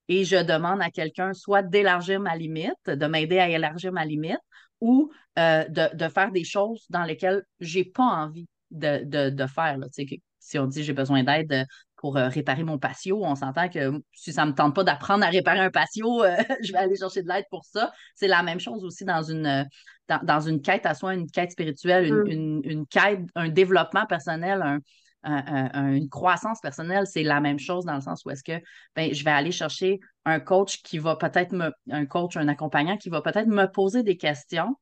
et 0.07 0.23
je 0.23 0.41
demande 0.41 0.81
à 0.81 0.89
quelqu'un 0.89 1.33
soit 1.33 1.63
d'élargir 1.63 2.21
ma 2.21 2.37
limite, 2.37 2.85
de 2.85 3.05
m'aider 3.07 3.39
à 3.39 3.49
élargir 3.49 3.91
ma 3.91 4.05
limite 4.05 4.39
ou 4.79 5.11
euh, 5.37 5.65
de, 5.67 5.93
de, 5.93 6.07
faire 6.07 6.31
des 6.31 6.45
choses 6.45 6.85
dans 6.89 7.03
lesquelles 7.03 7.43
je 7.59 7.79
n'ai 7.79 7.85
pas 7.85 8.03
envie 8.03 8.47
de, 8.71 9.03
de, 9.03 9.29
de 9.29 9.47
faire. 9.47 9.77
Là. 9.77 9.87
Si 10.47 10.57
on 10.57 10.65
dit 10.65 10.83
j'ai 10.83 10.93
besoin 10.93 11.23
d'aide 11.23 11.67
pour 11.97 12.15
euh, 12.15 12.29
réparer 12.29 12.63
mon 12.63 12.77
patio. 12.77 13.23
On 13.25 13.35
s'entend 13.35 13.67
que 13.67 14.01
si 14.13 14.31
ça 14.31 14.45
ne 14.45 14.51
me 14.51 14.55
tente 14.55 14.73
pas 14.73 14.83
d'apprendre 14.83 15.25
à 15.25 15.27
réparer 15.29 15.59
un 15.59 15.69
patio, 15.71 16.23
euh, 16.23 16.37
je 16.63 16.71
vais 16.71 16.77
aller 16.77 16.95
chercher 16.95 17.23
de 17.23 17.27
l'aide 17.27 17.45
pour 17.49 17.65
ça. 17.65 17.91
C'est 18.15 18.27
la 18.27 18.43
même 18.43 18.59
chose 18.59 18.85
aussi 18.85 19.03
dans 19.03 19.23
une, 19.23 19.45
euh, 19.45 20.17
dans, 20.23 20.39
une 20.39 20.61
quête 20.61 20.85
à 20.85 20.93
soi, 20.93 21.15
une 21.15 21.29
quête 21.29 21.51
spirituelle, 21.51 22.05
une, 22.27 22.59
mm. 22.59 22.85
quête, 22.89 23.19
un 23.35 23.49
développement 23.49 24.05
personnel, 24.05 24.79
une 25.25 26.07
croissance 26.09 26.61
personnelle. 26.61 27.05
C'est 27.07 27.23
la 27.23 27.41
même 27.41 27.59
chose 27.59 27.83
dans 27.83 27.95
le 27.95 28.01
sens 28.01 28.23
où 28.23 28.29
est-ce 28.29 28.43
que 28.43 28.63
ben, 28.95 29.13
je 29.13 29.23
vais 29.25 29.31
aller 29.31 29.51
chercher 29.51 29.99
un 30.23 30.39
coach 30.39 30.81
qui 30.83 30.99
va 30.99 31.17
peut-être 31.17 31.51
me, 31.51 31.71
un 31.91 32.05
coach, 32.05 32.37
un 32.37 32.47
accompagnant 32.47 32.95
qui 32.95 33.09
va 33.09 33.21
peut-être 33.21 33.47
me 33.47 33.65
poser 33.65 34.03
des 34.03 34.15
questions 34.15 34.77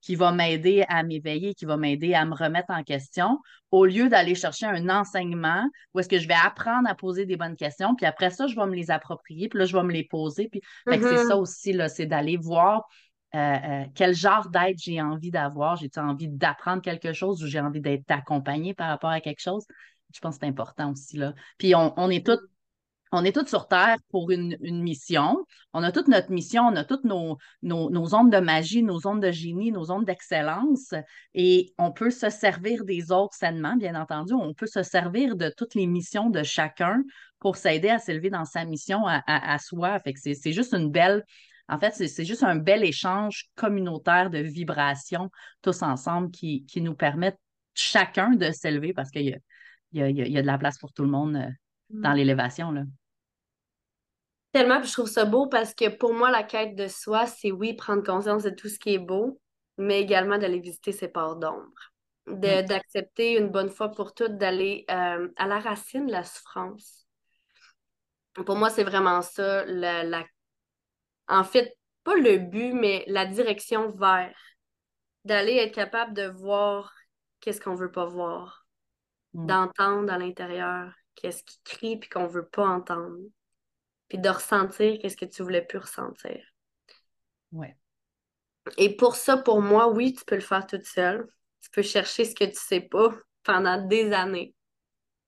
qui 0.00 0.14
va 0.14 0.32
m'aider 0.32 0.84
à 0.88 1.02
m'éveiller, 1.02 1.54
qui 1.54 1.64
va 1.64 1.76
m'aider 1.76 2.14
à 2.14 2.24
me 2.24 2.34
remettre 2.34 2.70
en 2.70 2.82
question, 2.82 3.38
au 3.70 3.84
lieu 3.84 4.08
d'aller 4.08 4.34
chercher 4.34 4.66
un 4.66 4.88
enseignement 4.88 5.68
où 5.92 6.00
est-ce 6.00 6.08
que 6.08 6.18
je 6.18 6.28
vais 6.28 6.34
apprendre 6.34 6.88
à 6.88 6.94
poser 6.94 7.26
des 7.26 7.36
bonnes 7.36 7.56
questions, 7.56 7.94
puis 7.94 8.06
après 8.06 8.30
ça, 8.30 8.46
je 8.46 8.54
vais 8.54 8.66
me 8.66 8.74
les 8.74 8.90
approprier, 8.90 9.48
puis 9.48 9.58
là, 9.58 9.64
je 9.64 9.76
vais 9.76 9.82
me 9.82 9.92
les 9.92 10.04
poser. 10.04 10.48
Puis 10.48 10.60
c'est 10.86 10.98
mm-hmm. 10.98 11.28
ça 11.28 11.36
aussi, 11.36 11.72
là, 11.72 11.88
c'est 11.88 12.06
d'aller 12.06 12.36
voir 12.36 12.86
euh, 13.34 13.38
euh, 13.38 13.84
quel 13.94 14.14
genre 14.14 14.48
d'aide 14.48 14.76
j'ai 14.78 15.02
envie 15.02 15.30
d'avoir. 15.30 15.76
J'ai 15.76 15.90
envie 15.96 16.28
d'apprendre 16.28 16.82
quelque 16.82 17.12
chose 17.12 17.42
ou 17.42 17.46
j'ai 17.46 17.60
envie 17.60 17.80
d'être 17.80 18.10
accompagnée 18.10 18.74
par 18.74 18.88
rapport 18.88 19.10
à 19.10 19.20
quelque 19.20 19.40
chose? 19.40 19.66
Je 20.14 20.20
pense 20.20 20.36
que 20.36 20.40
c'est 20.40 20.48
important 20.48 20.92
aussi. 20.92 21.18
Là. 21.18 21.34
Puis 21.58 21.74
on, 21.74 21.92
on 21.98 22.08
est 22.08 22.24
tous 22.24 22.38
on 23.12 23.24
est 23.24 23.32
tous 23.32 23.46
sur 23.46 23.68
Terre 23.68 23.96
pour 24.10 24.30
une, 24.30 24.56
mission. 24.60 25.44
On 25.72 25.82
a 25.82 25.92
toute 25.92 26.08
notre 26.08 26.30
mission, 26.30 26.62
on 26.64 26.76
a 26.76 26.84
toutes 26.84 27.04
nos, 27.04 27.38
nos, 27.62 27.90
nos, 27.90 28.14
ondes 28.14 28.30
de 28.30 28.38
magie, 28.38 28.82
nos 28.82 29.06
ondes 29.06 29.22
de 29.22 29.30
génie, 29.30 29.72
nos 29.72 29.90
ondes 29.90 30.04
d'excellence. 30.04 30.94
Et 31.34 31.72
on 31.78 31.92
peut 31.92 32.10
se 32.10 32.30
servir 32.30 32.84
des 32.84 33.10
autres 33.10 33.34
sainement, 33.34 33.76
bien 33.76 33.94
entendu. 33.94 34.34
On 34.34 34.54
peut 34.54 34.66
se 34.66 34.82
servir 34.82 35.36
de 35.36 35.52
toutes 35.56 35.74
les 35.74 35.86
missions 35.86 36.30
de 36.30 36.42
chacun 36.42 37.02
pour 37.38 37.56
s'aider 37.56 37.88
à 37.88 37.98
s'élever 37.98 38.30
dans 38.30 38.44
sa 38.44 38.64
mission 38.64 39.04
à, 39.06 39.58
soi. 39.58 39.98
Fait 40.00 40.12
que 40.12 40.20
c'est 40.20 40.52
juste 40.52 40.74
une 40.74 40.90
belle. 40.90 41.24
En 41.68 41.78
fait, 41.78 41.92
c'est 41.92 42.24
juste 42.24 42.42
un 42.42 42.56
bel 42.56 42.82
échange 42.82 43.46
communautaire 43.54 44.30
de 44.30 44.38
vibrations 44.38 45.30
tous 45.62 45.82
ensemble 45.82 46.30
qui, 46.30 46.64
qui 46.64 46.80
nous 46.80 46.94
permettent 46.94 47.38
chacun 47.74 48.30
de 48.30 48.50
s'élever 48.50 48.92
parce 48.92 49.10
qu'il 49.10 49.26
y 49.26 49.34
a, 49.34 49.38
y, 50.10 50.20
a, 50.22 50.26
y 50.26 50.38
a 50.38 50.42
de 50.42 50.46
la 50.46 50.58
place 50.58 50.78
pour 50.78 50.92
tout 50.92 51.02
le 51.02 51.10
monde 51.10 51.36
euh, 51.36 51.50
dans 51.90 52.12
mm. 52.12 52.16
l'élévation. 52.16 52.74
Tellement, 54.52 54.82
je 54.82 54.92
trouve 54.92 55.08
ça 55.08 55.24
beau 55.24 55.46
parce 55.46 55.74
que 55.74 55.88
pour 55.88 56.14
moi, 56.14 56.30
la 56.30 56.42
quête 56.42 56.74
de 56.74 56.88
soi, 56.88 57.26
c'est 57.26 57.52
oui, 57.52 57.74
prendre 57.74 58.02
conscience 58.02 58.44
de 58.44 58.50
tout 58.50 58.68
ce 58.68 58.78
qui 58.78 58.94
est 58.94 58.98
beau, 58.98 59.40
mais 59.76 60.00
également 60.00 60.38
d'aller 60.38 60.60
visiter 60.60 60.92
ses 60.92 61.08
parts 61.08 61.36
d'ombre. 61.36 61.92
Mm. 62.26 62.62
D'accepter 62.62 63.38
une 63.38 63.48
bonne 63.48 63.70
fois 63.70 63.90
pour 63.90 64.14
toutes 64.14 64.36
d'aller 64.36 64.84
euh, 64.90 65.28
à 65.36 65.46
la 65.46 65.58
racine 65.58 66.06
de 66.06 66.12
la 66.12 66.24
souffrance. 66.24 67.06
Pour 68.34 68.56
moi, 68.56 68.70
c'est 68.70 68.84
vraiment 68.84 69.22
ça. 69.22 69.64
La, 69.66 70.24
En 71.28 71.44
fait, 71.44 71.76
pas 72.04 72.16
le 72.16 72.38
but, 72.38 72.72
mais 72.72 73.04
la 73.06 73.26
direction 73.26 73.90
vers. 73.90 74.36
D'aller 75.24 75.56
être 75.56 75.74
capable 75.74 76.14
de 76.14 76.26
voir 76.26 76.94
qu'est-ce 77.40 77.60
qu'on 77.60 77.74
veut 77.74 77.92
pas 77.92 78.06
voir, 78.06 78.66
mm. 79.34 79.46
d'entendre 79.46 80.12
à 80.12 80.16
l'intérieur, 80.16 80.92
qu'est-ce 81.16 81.42
qui 81.42 81.60
crie 81.64 81.98
puis 81.98 82.08
qu'on 82.08 82.26
veut 82.26 82.46
pas 82.46 82.66
entendre. 82.66 83.18
Puis 84.08 84.18
de 84.18 84.28
ressentir 84.28 84.98
qu'est-ce 85.00 85.16
que 85.16 85.24
tu 85.24 85.42
voulais 85.42 85.62
plus 85.62 85.78
ressentir. 85.78 86.40
Ouais. 87.52 87.76
Et 88.76 88.96
pour 88.96 89.16
ça, 89.16 89.36
pour 89.36 89.62
moi, 89.62 89.88
oui, 89.88 90.14
tu 90.14 90.24
peux 90.24 90.34
le 90.34 90.40
faire 90.40 90.66
toute 90.66 90.84
seule. 90.84 91.26
Tu 91.62 91.70
peux 91.70 91.82
chercher 91.82 92.24
ce 92.24 92.34
que 92.34 92.44
tu 92.44 92.56
sais 92.56 92.80
pas 92.80 93.14
pendant 93.42 93.80
des 93.86 94.12
années 94.12 94.54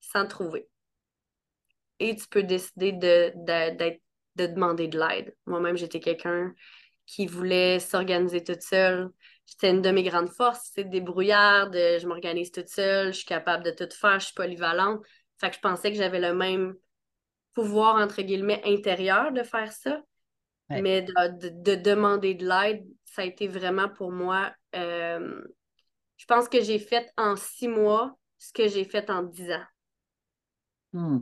sans 0.01 0.27
trouver. 0.27 0.69
Et 1.99 2.17
tu 2.17 2.27
peux 2.29 2.43
décider 2.43 2.93
de, 2.93 3.33
de 4.37 4.47
demander 4.47 4.89
de 4.89 4.99
l'aide. 4.99 5.35
Moi-même, 5.47 5.77
j'étais 5.77 6.01
quelqu'un 6.01 6.55
qui 7.07 7.27
voulait 7.27 7.81
s'organiser 7.81 8.43
toute 8.45 8.63
seule. 8.63 9.11
C'était 9.45 9.71
une 9.71 9.83
de 9.83 9.91
mes 9.91 10.05
grandes 10.05 10.31
forces, 10.31 10.71
c'est 10.73 10.85
débrouillarde, 10.85 11.75
je 11.75 12.07
m'organise 12.07 12.53
toute 12.53 12.69
seule, 12.69 13.09
je 13.09 13.19
suis 13.19 13.27
capable 13.27 13.65
de 13.65 13.73
tout 13.73 13.89
faire, 13.95 14.21
je 14.21 14.27
suis 14.27 14.35
polyvalente. 14.35 15.05
Fait 15.39 15.51
que 15.51 15.57
je 15.57 15.61
pensais 15.61 15.91
que 15.91 15.99
j'avais 15.99 16.21
le 16.21 16.35
même 16.35 16.75
pouvoir, 17.61 17.97
entre 17.97 18.23
guillemets, 18.23 18.63
intérieur 18.65 19.33
de 19.33 19.43
faire 19.43 19.73
ça. 19.73 20.03
Mais 20.71 21.03
de, 21.03 21.75
demander 21.75 22.35
de 22.35 22.47
l'aide, 22.47 22.87
ça 23.05 23.23
a 23.23 23.25
été 23.25 23.49
vraiment 23.49 23.89
pour 23.89 24.13
moi. 24.13 24.53
Euh, 24.77 25.43
je 26.17 26.25
pense 26.27 26.49
que 26.49 26.63
j'ai 26.63 26.79
fait 26.79 27.13
en 27.17 27.35
six 27.35 27.67
mois 27.67 28.17
ce 28.39 28.53
que 28.53 28.69
j'ai 28.69 28.85
fait 28.85 29.11
en 29.11 29.25
dix 29.25 29.51
ans. 29.51 29.65
Hmm. 30.93 31.19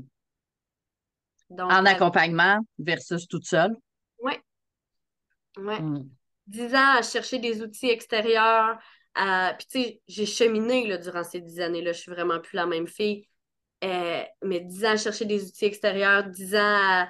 en 1.59 1.87
accompagnement 1.87 2.59
versus 2.79 3.27
toute 3.27 3.47
seule? 3.47 3.75
Oui. 4.23 4.35
Ouais. 5.57 5.81
Hmm. 5.81 6.09
Dix 6.47 6.75
ans 6.75 6.97
à 6.99 7.03
chercher 7.03 7.39
des 7.39 7.63
outils 7.63 7.89
extérieurs. 7.89 8.79
À... 9.15 9.55
Puis, 9.59 9.67
tu 9.67 9.83
sais, 9.83 10.03
j'ai 10.07 10.27
cheminé 10.27 10.87
là, 10.87 10.99
durant 10.99 11.25
ces 11.25 11.41
dix 11.41 11.59
années-là. 11.59 11.93
Je 11.93 12.01
suis 12.01 12.13
vraiment 12.13 12.39
plus 12.39 12.57
la 12.57 12.67
même 12.67 12.87
fille. 12.87 13.27
Euh, 13.85 14.23
mais 14.43 14.61
dix 14.61 14.85
ans 14.85 14.93
à 14.93 14.97
chercher 14.97 15.25
des 15.25 15.47
outils 15.47 15.65
extérieurs, 15.65 16.25
dix 16.25 16.55
ans 16.55 16.59
à, 16.59 17.09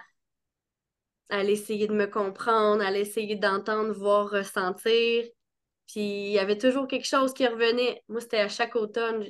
aller 1.31 1.53
essayer 1.53 1.87
de 1.87 1.95
me 1.95 2.07
comprendre, 2.07 2.83
à 2.83 2.93
essayer 2.93 3.37
d'entendre, 3.37 3.93
voir, 3.93 4.31
ressentir. 4.31 5.25
Puis 5.87 6.01
il 6.01 6.33
y 6.33 6.39
avait 6.39 6.59
toujours 6.59 6.87
quelque 6.87 7.07
chose 7.07 7.33
qui 7.33 7.47
revenait. 7.47 8.03
Moi, 8.09 8.21
c'était 8.21 8.41
à 8.41 8.49
chaque 8.49 8.77
automne. 8.77 9.25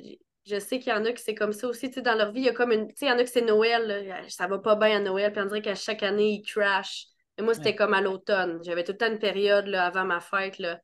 Je 0.45 0.59
sais 0.59 0.79
qu'il 0.79 0.91
y 0.91 0.95
en 0.95 1.05
a 1.05 1.13
qui 1.13 1.21
c'est 1.23 1.35
comme 1.35 1.53
ça 1.53 1.67
aussi. 1.67 1.89
Tu 1.89 1.95
sais, 1.95 2.01
dans 2.01 2.15
leur 2.15 2.31
vie, 2.31 2.41
il 2.41 2.45
y 2.45 2.49
a 2.49 2.53
comme 2.53 2.71
une. 2.71 2.87
Tu 2.87 2.95
sais, 2.97 3.05
il 3.05 3.09
y 3.09 3.11
en 3.11 3.17
a 3.17 3.23
qui 3.23 3.31
c'est 3.31 3.41
Noël. 3.41 4.25
Ça 4.29 4.47
va 4.47 4.59
pas 4.59 4.75
bien 4.75 4.97
à 4.97 4.99
Noël. 4.99 5.31
Puis 5.31 5.41
on 5.41 5.45
dirait 5.45 5.61
qu'à 5.61 5.75
chaque 5.75 6.03
année, 6.03 6.31
ils 6.31 6.41
crash. 6.41 7.05
Et 7.37 7.41
moi, 7.41 7.53
c'était 7.53 7.75
comme 7.75 7.93
à 7.93 8.01
l'automne. 8.01 8.59
J'avais 8.63 8.83
tout 8.83 8.91
le 8.91 8.97
temps 8.97 9.11
une 9.11 9.19
période 9.19 9.67
là, 9.67 9.85
avant 9.85 10.03
ma 10.03 10.19
fête. 10.19 10.59
Là. 10.59 10.81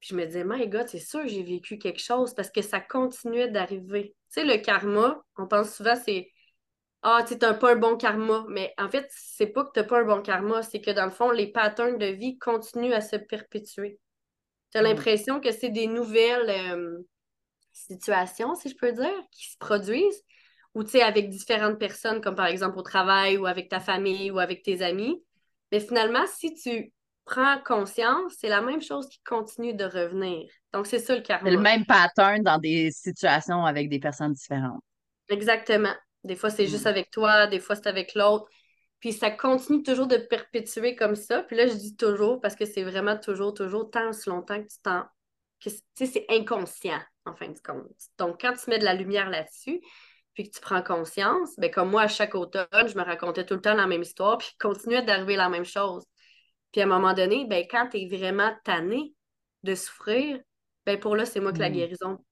Puis 0.00 0.10
je 0.10 0.16
me 0.16 0.24
disais, 0.24 0.44
my 0.44 0.66
God, 0.68 0.88
c'est 0.88 0.98
sûr 0.98 1.22
que 1.22 1.28
j'ai 1.28 1.42
vécu 1.42 1.78
quelque 1.78 2.00
chose 2.00 2.34
parce 2.34 2.50
que 2.50 2.62
ça 2.62 2.80
continuait 2.80 3.48
d'arriver. 3.48 4.14
Tu 4.32 4.40
sais, 4.40 4.44
le 4.44 4.56
karma, 4.56 5.22
on 5.36 5.46
pense 5.46 5.74
souvent, 5.74 5.94
c'est 5.94 6.30
Ah, 7.02 7.24
tu 7.26 7.36
n'as 7.36 7.54
pas 7.54 7.72
un 7.74 7.76
bon 7.76 7.96
karma. 7.96 8.44
Mais 8.48 8.74
en 8.78 8.88
fait, 8.88 9.06
c'est 9.10 9.48
pas 9.48 9.64
que 9.64 9.72
tu 9.72 9.80
n'as 9.80 9.86
pas 9.86 10.00
un 10.00 10.04
bon 10.04 10.22
karma, 10.22 10.62
c'est 10.62 10.80
que 10.80 10.90
dans 10.90 11.04
le 11.04 11.10
fond, 11.10 11.30
les 11.30 11.52
patterns 11.52 11.98
de 11.98 12.06
vie 12.06 12.38
continuent 12.38 12.92
à 12.92 13.02
se 13.02 13.16
perpétuer. 13.16 13.98
Tu 14.72 14.78
as 14.78 14.82
mm. 14.82 14.84
l'impression 14.84 15.40
que 15.40 15.52
c'est 15.52 15.70
des 15.70 15.86
nouvelles 15.86 16.50
euh, 16.50 16.98
situations, 17.72 18.54
si 18.54 18.70
je 18.70 18.76
peux 18.76 18.92
dire, 18.92 19.12
qui 19.32 19.50
se 19.50 19.58
produisent, 19.58 20.24
ou 20.74 20.84
tu 20.84 20.90
sais, 20.90 21.02
avec 21.02 21.28
différentes 21.30 21.78
personnes, 21.78 22.20
comme 22.20 22.36
par 22.36 22.46
exemple 22.46 22.78
au 22.78 22.82
travail, 22.82 23.36
ou 23.38 23.46
avec 23.46 23.68
ta 23.68 23.80
famille, 23.80 24.30
ou 24.30 24.38
avec 24.38 24.62
tes 24.62 24.82
amis. 24.82 25.22
Mais 25.72 25.80
finalement, 25.80 26.26
si 26.26 26.54
tu 26.54 26.92
prends 27.30 27.60
conscience, 27.60 28.34
c'est 28.38 28.48
la 28.48 28.60
même 28.60 28.82
chose 28.82 29.08
qui 29.08 29.20
continue 29.24 29.72
de 29.72 29.84
revenir. 29.84 30.50
Donc, 30.72 30.86
c'est 30.86 30.98
ça 30.98 31.14
le 31.14 31.22
karma. 31.22 31.48
C'est 31.48 31.56
le 31.56 31.62
même 31.62 31.86
pattern 31.86 32.42
dans 32.42 32.58
des 32.58 32.90
situations 32.90 33.64
avec 33.64 33.88
des 33.88 34.00
personnes 34.00 34.32
différentes. 34.32 34.82
Exactement. 35.28 35.94
Des 36.24 36.34
fois, 36.34 36.50
c'est 36.50 36.66
juste 36.66 36.84
hmm. 36.84 36.88
avec 36.88 37.10
toi, 37.10 37.46
des 37.46 37.60
fois, 37.60 37.76
c'est 37.76 37.86
avec 37.86 38.14
l'autre. 38.14 38.46
Puis 38.98 39.12
ça 39.12 39.30
continue 39.30 39.82
toujours 39.82 40.08
de 40.08 40.16
perpétuer 40.16 40.96
comme 40.96 41.14
ça. 41.14 41.42
Puis 41.44 41.56
là, 41.56 41.66
je 41.66 41.74
dis 41.74 41.96
toujours 41.96 42.40
parce 42.40 42.56
que 42.56 42.66
c'est 42.66 42.82
vraiment 42.82 43.16
toujours, 43.16 43.54
toujours, 43.54 43.90
tant 43.90 44.10
aussi 44.10 44.28
longtemps 44.28 44.60
que 44.60 44.68
tu 44.68 44.78
t'en. 44.82 45.04
Tu 45.60 45.70
sais, 45.94 46.06
c'est 46.06 46.26
inconscient, 46.30 47.00
en 47.26 47.34
fin 47.34 47.48
de 47.48 47.58
compte. 47.60 47.86
Donc, 48.18 48.40
quand 48.40 48.54
tu 48.54 48.70
mets 48.70 48.78
de 48.78 48.84
la 48.84 48.94
lumière 48.94 49.30
là-dessus, 49.30 49.80
puis 50.34 50.48
que 50.48 50.54
tu 50.54 50.60
prends 50.60 50.82
conscience, 50.82 51.50
ben 51.58 51.70
comme 51.70 51.90
moi, 51.90 52.02
à 52.02 52.08
chaque 52.08 52.34
automne, 52.34 52.66
je 52.72 52.96
me 52.96 53.02
racontais 53.02 53.44
tout 53.44 53.54
le 53.54 53.60
temps 53.60 53.74
la 53.74 53.86
même 53.86 54.02
histoire, 54.02 54.38
puis 54.38 54.48
continuait 54.58 55.02
d'arriver 55.02 55.36
la 55.36 55.48
même 55.48 55.64
chose. 55.64 56.04
Puis 56.72 56.80
à 56.80 56.84
un 56.84 56.88
moment 56.88 57.14
donné, 57.14 57.46
ben, 57.46 57.64
quand 57.68 57.88
tu 57.88 57.98
es 57.98 58.06
vraiment 58.06 58.52
tanné 58.64 59.14
de 59.62 59.74
souffrir, 59.74 60.40
ben 60.86 60.98
pour 60.98 61.16
là, 61.16 61.26
c'est 61.26 61.40
moi 61.40 61.52
que 61.52 61.58
la 61.58 61.70
mm. 61.70 61.74
guérison. 61.74 62.24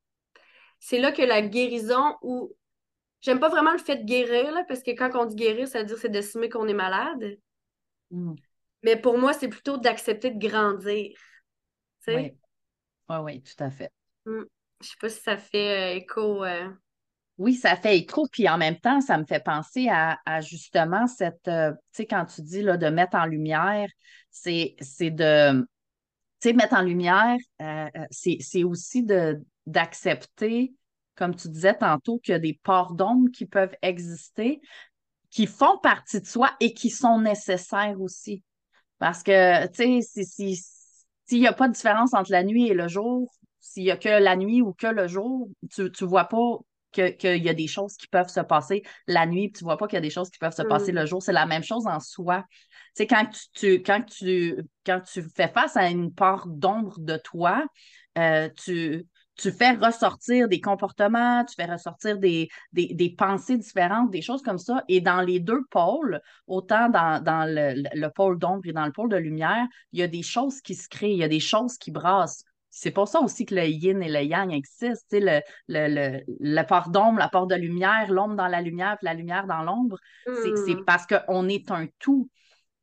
C'est 0.79 0.99
là 0.99 1.13
que 1.13 1.23
la 1.23 1.43
guérison 1.43 2.17
où 2.23 2.55
j'aime 3.21 3.41
pas 3.41 3.49
vraiment 3.49 3.73
le 3.73 3.79
fait 3.79 3.97
de 3.97 4.05
guérir, 4.05 4.53
là, 4.53 4.65
parce 4.69 4.83
que 4.83 4.93
quand 4.93 5.11
on 5.15 5.27
dit 5.27 5.35
guérir, 5.35 5.67
ça 5.67 5.81
veut 5.81 5.87
dire 5.87 5.99
c'est 5.99 6.09
d'estimer 6.09 6.49
qu'on 6.49 6.69
est 6.69 6.75
malade. 6.75 7.39
Mm. 8.11 8.35
Mais 8.83 8.97
pour 8.97 9.19
moi, 9.19 9.33
c'est 9.33 9.49
plutôt 9.49 9.77
d'accepter 9.77 10.31
de 10.31 10.39
grandir. 10.39 11.19
Oui. 12.07 12.33
oui, 13.09 13.17
oui, 13.23 13.43
tout 13.43 13.63
à 13.63 13.71
fait. 13.71 13.91
Mm. 14.25 14.45
Je 14.81 14.87
sais 14.87 14.97
pas 15.01 15.09
si 15.09 15.21
ça 15.21 15.37
fait 15.37 15.97
euh, 15.97 15.97
écho. 15.97 16.45
Euh, 16.45 16.71
oui, 17.39 17.55
ça 17.55 17.77
fait 17.77 17.97
écho, 17.97 18.27
puis 18.31 18.49
en 18.49 18.59
même 18.59 18.79
temps, 18.79 19.01
ça 19.01 19.17
me 19.17 19.25
fait 19.25 19.43
penser 19.43 19.89
à, 19.89 20.19
justement 20.41 21.07
cette, 21.07 21.47
euh, 21.47 21.71
tu 21.71 21.79
sais, 21.93 22.07
quand 22.07 22.27
tu 22.27 22.43
dis 22.43 22.63
là, 22.63 22.77
de 22.77 22.89
mettre 22.89 23.17
en 23.17 23.27
lumière, 23.27 23.89
c'est 24.31 24.75
de, 25.01 25.61
tu 25.61 25.67
sais, 26.41 26.53
mettre 26.53 26.75
en 26.75 26.83
lumière, 26.83 27.37
euh, 27.63 27.87
euh, 27.97 28.07
c'est 28.11 28.65
aussi 28.65 29.07
d'accepter, 29.67 30.75
comme 31.15 31.37
tu 31.37 31.49
disais 31.49 31.75
tantôt, 31.75 32.19
qu'il 32.19 32.33
y 32.33 32.35
a 32.35 32.41
des 32.41 32.59
ports 32.63 32.95
d'ombre 32.95 33.31
qui 33.31 33.47
peuvent 33.47 33.77
exister, 33.83 34.61
qui 35.31 35.47
font 35.47 35.79
partie 35.79 36.21
de 36.21 36.27
soi 36.27 36.51
et 36.59 36.75
qui 36.75 36.91
sont 36.91 37.21
nécessaires 37.21 38.01
aussi. 38.01 38.43
Parce 38.99 39.23
que, 39.23 39.67
tu 39.69 40.03
sais, 40.03 40.25
s'il 40.25 41.41
n'y 41.41 41.47
a 41.47 41.53
pas 41.53 41.69
de 41.69 41.75
différence 41.75 42.15
entre 42.15 42.33
la 42.33 42.43
nuit 42.43 42.67
et 42.67 42.75
le 42.75 42.89
jour, 42.89 43.33
s'il 43.61 43.85
n'y 43.85 43.93
a 43.93 43.97
que 43.97 44.09
la 44.09 44.35
nuit 44.35 44.61
ou 44.61 44.73
que 44.73 44.89
le 44.89 45.07
jour, 45.07 45.49
tu 45.73 45.83
ne 45.83 46.07
vois 46.07 46.25
pas 46.25 46.59
qu'il 46.93 47.43
y 47.43 47.49
a 47.49 47.55
des 47.55 47.67
choses 47.67 47.97
qui 47.97 48.07
peuvent 48.07 48.29
se 48.29 48.41
passer 48.41 48.83
la 49.07 49.27
nuit, 49.27 49.49
puis 49.49 49.59
tu 49.59 49.65
vois 49.65 49.77
pas 49.77 49.87
qu'il 49.87 49.97
y 49.97 49.99
a 49.99 50.03
des 50.03 50.11
choses 50.11 50.31
qui 50.31 50.39
peuvent 50.39 50.55
se 50.55 50.63
passer 50.63 50.93
le 50.93 51.03
mm. 51.03 51.07
jour. 51.07 51.23
C'est 51.23 51.33
la 51.33 51.47
même 51.47 51.63
chose 51.63 51.87
en 51.87 52.01
soi. 52.01 52.45
Tu 52.51 53.03
sais, 53.03 53.07
quand 53.07 53.27
tu, 53.55 53.83
quand, 53.83 54.05
tu, 54.05 54.57
quand 54.85 55.01
tu 55.01 55.23
fais 55.37 55.49
face 55.49 55.77
à 55.77 55.89
une 55.89 56.13
part 56.13 56.47
d'ombre 56.47 56.99
de 56.99 57.17
toi, 57.17 57.65
euh, 58.19 58.49
tu, 58.57 59.07
tu 59.39 59.53
fais 59.53 59.71
ressortir 59.73 60.49
des 60.49 60.61
comportements, 60.61 61.45
tu 61.45 61.55
fais 61.55 61.71
ressortir 61.71 62.19
des, 62.19 62.49
des, 62.73 63.15
pensées 63.17 63.57
différentes, 63.57 64.11
des 64.11 64.21
choses 64.21 64.43
comme 64.43 64.59
ça. 64.59 64.85
Et 64.89 65.01
dans 65.01 65.21
les 65.21 65.39
deux 65.39 65.65
pôles, 65.71 66.21
autant 66.47 66.89
dans, 66.89 67.23
le, 67.49 67.83
le, 67.95 68.09
pôle 68.09 68.39
d'ombre 68.39 68.67
et 68.67 68.73
dans 68.73 68.85
le 68.85 68.93
pôle 68.93 69.09
de 69.09 69.17
lumière, 69.17 69.67
il 69.93 70.01
y 70.01 70.03
a 70.03 70.09
des 70.09 70.25
choses 70.25 70.61
qui 70.61 70.75
se 70.75 70.89
créent, 70.89 71.13
il 71.13 71.19
y 71.19 71.25
a 71.25 71.29
des 71.29 71.41
choses 71.41 71.79
qui 71.79 71.93
brassent. 71.93 72.45
C'est 72.71 72.91
pour 72.91 73.09
ça 73.09 73.21
aussi 73.21 73.47
que 73.47 73.55
le 73.55 73.67
yin 73.67 74.03
et 74.03 74.09
le 74.09 74.23
yang 74.23 74.53
existent. 74.53 75.17
Le, 75.19 75.41
le, 75.69 76.21
le, 76.39 76.63
part 76.63 76.91
d'ombre, 76.91 77.19
la 77.19 77.29
part 77.29 77.47
de 77.47 77.55
lumière, 77.55 78.11
l'ombre 78.11 78.35
dans 78.35 78.47
la 78.47 78.61
lumière, 78.61 78.97
puis 78.99 79.07
la 79.07 79.15
lumière 79.15 79.47
dans 79.47 79.63
l'ombre. 79.63 79.99
C'est 80.27 80.75
hmm. 80.75 80.85
parce 80.85 81.07
qu'on 81.07 81.49
est 81.49 81.71
un 81.71 81.87
tout. 81.99 82.29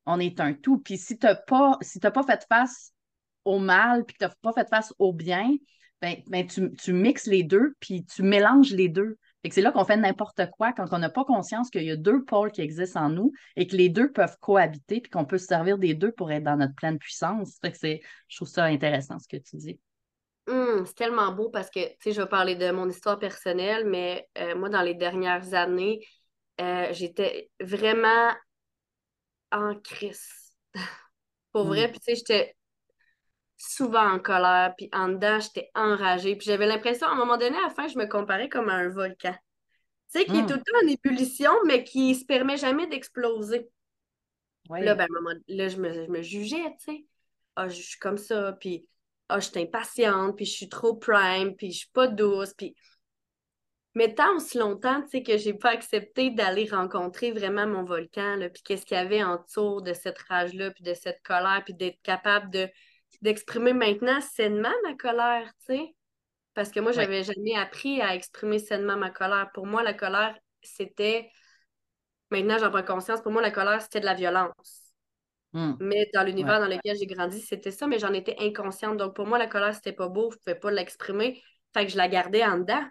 On 0.04 0.18
est 0.20 0.40
un 0.40 0.54
tout. 0.54 0.78
Puis 0.78 0.98
si 0.98 1.18
tu 1.18 1.26
n'as 1.26 1.36
pas, 1.36 1.78
si 1.80 2.00
pas 2.00 2.22
fait 2.22 2.44
face 2.48 2.92
au 3.44 3.58
mal, 3.58 4.04
puis 4.04 4.14
que 4.14 4.24
tu 4.24 4.28
n'as 4.28 4.34
pas 4.42 4.52
fait 4.52 4.68
face 4.68 4.92
au 4.98 5.12
bien, 5.12 5.50
ben, 6.02 6.16
ben 6.28 6.46
tu, 6.46 6.72
tu, 6.74 6.92
mixes 6.92 7.26
les 7.26 7.42
deux, 7.42 7.74
puis 7.80 8.04
tu 8.04 8.22
mélanges 8.22 8.72
les 8.72 8.88
deux 8.88 9.18
c'est 9.50 9.62
là 9.62 9.72
qu'on 9.72 9.84
fait 9.84 9.96
n'importe 9.96 10.50
quoi 10.50 10.72
quand 10.72 10.86
on 10.92 10.98
n'a 10.98 11.10
pas 11.10 11.24
conscience 11.24 11.70
qu'il 11.70 11.84
y 11.84 11.90
a 11.90 11.96
deux 11.96 12.24
pôles 12.24 12.52
qui 12.52 12.62
existent 12.62 13.00
en 13.00 13.08
nous 13.10 13.32
et 13.56 13.66
que 13.66 13.76
les 13.76 13.88
deux 13.88 14.10
peuvent 14.12 14.36
cohabiter 14.40 15.00
puis 15.00 15.10
qu'on 15.10 15.24
peut 15.24 15.38
se 15.38 15.46
servir 15.46 15.78
des 15.78 15.94
deux 15.94 16.12
pour 16.12 16.30
être 16.32 16.44
dans 16.44 16.56
notre 16.56 16.74
pleine 16.74 16.98
puissance. 16.98 17.58
Fait 17.60 17.72
que 17.72 17.78
c'est, 17.78 18.00
je 18.28 18.36
trouve 18.36 18.48
ça 18.48 18.64
intéressant 18.64 19.18
ce 19.18 19.28
que 19.28 19.36
tu 19.36 19.56
dis. 19.56 19.80
Hum, 20.48 20.86
c'est 20.86 20.94
tellement 20.94 21.32
beau 21.32 21.50
parce 21.50 21.70
que, 21.70 21.80
tu 21.80 21.96
sais, 22.00 22.12
je 22.12 22.22
vais 22.22 22.28
parler 22.28 22.54
de 22.54 22.70
mon 22.70 22.88
histoire 22.88 23.18
personnelle, 23.18 23.84
mais 23.86 24.28
euh, 24.38 24.54
moi, 24.54 24.68
dans 24.68 24.82
les 24.82 24.94
dernières 24.94 25.54
années, 25.54 26.06
euh, 26.60 26.86
j'étais 26.92 27.50
vraiment 27.60 28.32
en 29.50 29.74
crise. 29.74 30.54
Pour 31.52 31.64
vrai, 31.64 31.86
hum. 31.86 31.90
puis 31.90 32.00
tu 32.00 32.04
sais, 32.04 32.14
j'étais 32.16 32.56
souvent 33.56 34.12
en 34.12 34.18
colère, 34.18 34.74
puis 34.76 34.88
en 34.92 35.08
dedans, 35.08 35.40
j'étais 35.40 35.70
enragée. 35.74 36.36
Puis 36.36 36.46
j'avais 36.46 36.66
l'impression, 36.66 37.06
à 37.06 37.12
un 37.12 37.16
moment 37.16 37.38
donné, 37.38 37.56
à 37.56 37.68
la 37.68 37.70
fin, 37.70 37.88
je 37.88 37.98
me 37.98 38.06
comparais 38.06 38.48
comme 38.48 38.68
à 38.68 38.74
un 38.74 38.88
volcan. 38.88 39.34
Tu 40.12 40.20
sais, 40.20 40.24
qui 40.24 40.36
est 40.36 40.42
hmm. 40.42 40.46
tout 40.46 40.54
le 40.54 40.60
temps 40.60 40.84
en 40.84 40.88
ébullition, 40.88 41.52
mais 41.66 41.84
qui 41.84 42.14
se 42.14 42.24
permet 42.24 42.56
jamais 42.56 42.86
d'exploser. 42.86 43.68
Là, 44.70 44.94
ben, 44.94 45.06
là, 45.48 45.68
je 45.68 45.76
me, 45.76 46.22
jugeais, 46.22 46.76
tu 46.78 46.92
sais. 46.92 47.06
Ah, 47.54 47.68
je 47.68 47.80
suis 47.80 47.98
comme 47.98 48.18
ça, 48.18 48.52
puis 48.60 48.86
ah, 49.28 49.40
je 49.40 49.48
suis 49.48 49.60
impatiente, 49.60 50.36
puis 50.36 50.44
je 50.44 50.52
suis 50.52 50.68
trop 50.68 50.94
prime, 50.94 51.56
puis 51.56 51.72
je 51.72 51.78
suis 51.78 51.90
pas 51.92 52.06
douce, 52.06 52.52
puis... 52.54 52.74
Mais 53.94 54.14
tant 54.14 54.36
aussi 54.36 54.58
longtemps, 54.58 55.00
tu 55.02 55.08
sais, 55.08 55.22
que 55.22 55.38
j'ai 55.38 55.54
pas 55.54 55.70
accepté 55.70 56.28
d'aller 56.28 56.68
rencontrer 56.70 57.32
vraiment 57.32 57.66
mon 57.66 57.82
volcan, 57.82 58.36
là, 58.36 58.50
puis 58.50 58.62
qu'est-ce 58.62 58.84
qu'il 58.84 58.98
y 58.98 59.00
avait 59.00 59.22
en 59.22 59.42
dessous 59.42 59.80
de 59.80 59.94
cette 59.94 60.18
rage-là, 60.18 60.70
puis 60.70 60.84
de 60.84 60.92
cette 60.92 61.22
colère, 61.22 61.62
puis 61.64 61.72
d'être 61.72 62.00
capable 62.02 62.50
de 62.50 62.68
d'exprimer 63.22 63.72
maintenant 63.72 64.20
sainement 64.20 64.74
ma 64.84 64.94
colère, 64.94 65.50
tu 65.66 65.76
sais. 65.76 65.94
Parce 66.54 66.70
que 66.70 66.80
moi, 66.80 66.92
j'avais 66.92 67.22
jamais 67.22 67.54
appris 67.54 68.00
à 68.00 68.14
exprimer 68.14 68.58
sainement 68.58 68.96
ma 68.96 69.10
colère. 69.10 69.50
Pour 69.52 69.66
moi, 69.66 69.82
la 69.82 69.92
colère, 69.92 70.34
c'était. 70.62 71.30
Maintenant, 72.30 72.56
j'en 72.58 72.70
prends 72.70 72.82
conscience. 72.82 73.20
Pour 73.20 73.30
moi, 73.30 73.42
la 73.42 73.50
colère, 73.50 73.82
c'était 73.82 74.00
de 74.00 74.06
la 74.06 74.14
violence. 74.14 74.86
Hmm. 75.52 75.74
Mais 75.80 76.08
dans 76.12 76.22
l'univers 76.22 76.60
dans 76.60 76.66
lequel 76.66 76.96
j'ai 76.98 77.06
grandi, 77.06 77.40
c'était 77.40 77.70
ça, 77.70 77.86
mais 77.86 77.98
j'en 77.98 78.12
étais 78.12 78.36
inconsciente. 78.38 78.96
Donc 78.96 79.14
pour 79.14 79.26
moi, 79.26 79.38
la 79.38 79.46
colère, 79.46 79.74
c'était 79.74 79.92
pas 79.92 80.08
beau, 80.08 80.30
je 80.30 80.36
pouvais 80.38 80.58
pas 80.58 80.70
l'exprimer. 80.70 81.42
Fait 81.72 81.86
que 81.86 81.92
je 81.92 81.96
la 81.96 82.08
gardais 82.08 82.44
en 82.44 82.58
dedans. 82.58 82.84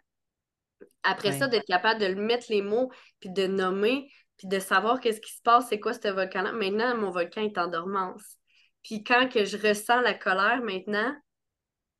Après 1.03 1.31
ça, 1.31 1.47
d'être 1.47 1.65
capable 1.65 2.01
de 2.01 2.07
le 2.07 2.15
mettre 2.15 2.47
les 2.49 2.61
mots, 2.61 2.91
puis 3.19 3.29
de 3.29 3.45
nommer, 3.45 4.09
puis 4.37 4.47
de 4.47 4.59
savoir 4.59 4.99
qu'est-ce 4.99 5.21
qui 5.21 5.31
se 5.31 5.41
passe, 5.41 5.67
c'est 5.69 5.79
quoi 5.79 5.93
ce 5.93 6.07
volcan-là. 6.07 6.51
Maintenant, 6.53 6.97
mon 6.97 7.11
volcan 7.11 7.41
est 7.41 7.57
en 7.57 7.67
dormance. 7.67 8.37
Puis 8.85 9.03
quand 9.03 9.27
que 9.27 9.45
je 9.45 9.57
ressens 9.57 9.99
la 10.01 10.13
colère 10.13 10.61
maintenant, 10.61 11.11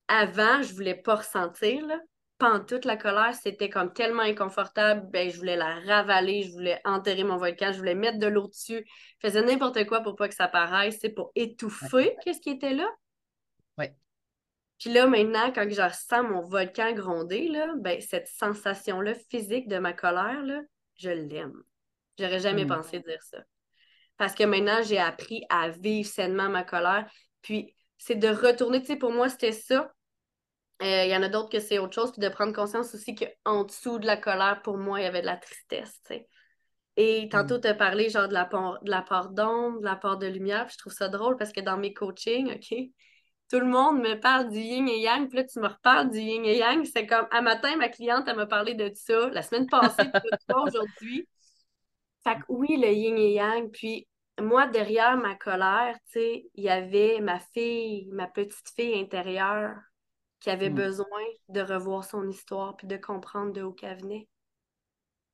avant, 0.07 0.61
je 0.61 0.71
voulais 0.71 0.93
pas 0.95 1.15
ressentir, 1.15 1.85
là. 1.87 1.99
Pendant 2.37 2.63
toute 2.63 2.85
la 2.85 2.95
colère, 2.97 3.33
c'était 3.33 3.69
comme 3.69 3.91
tellement 3.93 4.21
inconfortable, 4.21 5.09
ben, 5.09 5.31
je 5.31 5.37
voulais 5.37 5.55
la 5.55 5.79
ravaler, 5.79 6.43
je 6.43 6.51
voulais 6.51 6.79
enterrer 6.83 7.23
mon 7.23 7.37
volcan, 7.37 7.71
je 7.71 7.77
voulais 7.77 7.95
mettre 7.95 8.19
de 8.19 8.27
l'eau 8.27 8.47
dessus. 8.47 8.85
Je 9.19 9.27
faisais 9.27 9.41
n'importe 9.41 9.83
quoi 9.87 10.01
pour 10.01 10.15
pas 10.15 10.27
que 10.27 10.35
ça 10.35 10.47
paraisse, 10.47 10.97
c'est 11.01 11.09
pour 11.09 11.31
étouffer 11.33 12.15
qu'est-ce 12.23 12.41
qui 12.41 12.51
était 12.51 12.73
là. 12.73 12.87
Oui. 13.79 13.85
Puis 14.77 14.91
là, 14.91 15.07
maintenant, 15.07 15.51
quand 15.53 15.67
je 15.67 15.81
ressens 15.81 16.23
mon 16.23 16.41
volcan 16.41 16.91
gronder, 16.93 17.47
là, 17.47 17.73
ben, 17.77 17.99
cette 17.99 18.27
sensation-là 18.27 19.15
physique 19.31 19.69
de 19.69 19.79
ma 19.79 19.93
colère, 19.93 20.43
là, 20.43 20.61
je 20.95 21.09
l'aime. 21.09 21.63
J'aurais 22.19 22.41
jamais 22.41 22.65
hmm. 22.65 22.75
pensé 22.75 22.99
dire 22.99 23.23
ça. 23.23 23.39
Parce 24.17 24.33
que 24.33 24.43
maintenant, 24.43 24.81
j'ai 24.83 24.99
appris 24.99 25.43
à 25.49 25.69
vivre 25.69 26.07
sainement 26.07 26.49
ma 26.49 26.63
colère. 26.63 27.09
Puis, 27.41 27.75
c'est 27.97 28.15
de 28.15 28.27
retourner, 28.27 28.81
tu 28.81 28.87
sais, 28.87 28.95
pour 28.95 29.11
moi, 29.11 29.29
c'était 29.29 29.51
ça. 29.51 29.91
Euh, 30.81 31.05
il 31.05 31.09
y 31.09 31.15
en 31.15 31.23
a 31.23 31.29
d'autres 31.29 31.49
que 31.49 31.59
c'est 31.59 31.79
autre 31.79 31.93
chose. 31.93 32.11
Puis 32.11 32.21
de 32.21 32.29
prendre 32.29 32.53
conscience 32.53 32.93
aussi 32.93 33.15
qu'en 33.15 33.63
dessous 33.63 33.99
de 33.99 34.05
la 34.05 34.17
colère, 34.17 34.61
pour 34.61 34.77
moi, 34.77 34.99
il 34.99 35.03
y 35.03 35.07
avait 35.07 35.21
de 35.21 35.25
la 35.25 35.37
tristesse, 35.37 36.01
tu 36.05 36.15
sais. 36.15 36.27
Et 36.97 37.27
tantôt, 37.29 37.57
hmm. 37.57 37.61
tu 37.61 37.67
as 37.67 37.73
parlé 37.73 38.09
genre 38.09 38.27
de 38.27 38.33
la, 38.33 38.45
de 38.45 38.89
la 38.89 39.01
part 39.01 39.29
d'ombre, 39.29 39.79
de 39.79 39.85
la 39.85 39.95
part 39.95 40.17
de 40.17 40.27
lumière. 40.27 40.65
Puis 40.65 40.75
je 40.75 40.79
trouve 40.79 40.93
ça 40.93 41.09
drôle 41.09 41.35
parce 41.35 41.51
que 41.51 41.59
dans 41.59 41.77
mes 41.77 41.93
coachings, 41.93 42.53
OK, 42.53 42.77
tout 43.51 43.59
le 43.59 43.65
monde 43.65 43.99
me 43.99 44.19
parle 44.19 44.49
du 44.49 44.59
yin 44.59 44.87
et 44.87 44.99
yang, 44.99 45.27
puis 45.27 45.37
là, 45.37 45.43
tu 45.43 45.59
me 45.59 45.67
reparles 45.67 46.09
du 46.09 46.19
yin 46.19 46.45
et 46.45 46.57
yang. 46.57 46.85
C'est 46.85 47.05
comme, 47.05 47.27
un 47.31 47.41
matin, 47.41 47.75
ma 47.75 47.89
cliente, 47.89 48.25
elle 48.27 48.37
m'a 48.37 48.45
parlé 48.45 48.73
de 48.73 48.91
ça, 48.95 49.29
la 49.29 49.41
semaine 49.41 49.67
passée, 49.67 50.09
aujourd'hui. 50.49 51.27
Fait 52.25 52.39
que 52.39 52.43
oui, 52.49 52.77
le 52.77 52.91
yin 52.91 53.17
et 53.17 53.33
yang. 53.33 53.71
Puis 53.71 54.07
moi, 54.41 54.67
derrière 54.67 55.17
ma 55.17 55.35
colère, 55.35 55.95
tu 56.11 56.19
sais, 56.19 56.49
il 56.55 56.63
y 56.63 56.69
avait 56.69 57.19
ma 57.21 57.39
fille, 57.39 58.09
ma 58.11 58.27
petite 58.27 58.69
fille 58.75 58.99
intérieure 58.99 59.77
qui 60.39 60.49
avait 60.49 60.69
mm. 60.69 60.75
besoin 60.75 61.23
de 61.49 61.61
revoir 61.61 62.03
son 62.03 62.27
histoire 62.27 62.75
puis 62.75 62.87
de 62.87 62.97
comprendre 62.97 63.53
de 63.53 63.63
où 63.63 63.71
qu'elle 63.71 63.97
venait. 63.99 64.27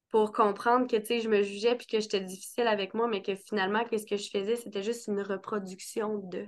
Pour 0.09 0.33
comprendre 0.33 0.87
que, 0.87 0.97
tu 0.97 1.05
sais, 1.05 1.19
je 1.21 1.29
me 1.29 1.41
jugeais 1.41 1.75
puis 1.75 1.87
que 1.87 1.99
j'étais 1.99 2.19
difficile 2.19 2.67
avec 2.67 2.93
moi, 2.93 3.07
mais 3.07 3.21
que 3.21 3.35
finalement, 3.35 3.85
qu'est-ce 3.85 4.05
que 4.05 4.17
je 4.17 4.29
faisais, 4.29 4.57
c'était 4.57 4.83
juste 4.83 5.07
une 5.07 5.21
reproduction 5.21 6.17
de. 6.17 6.45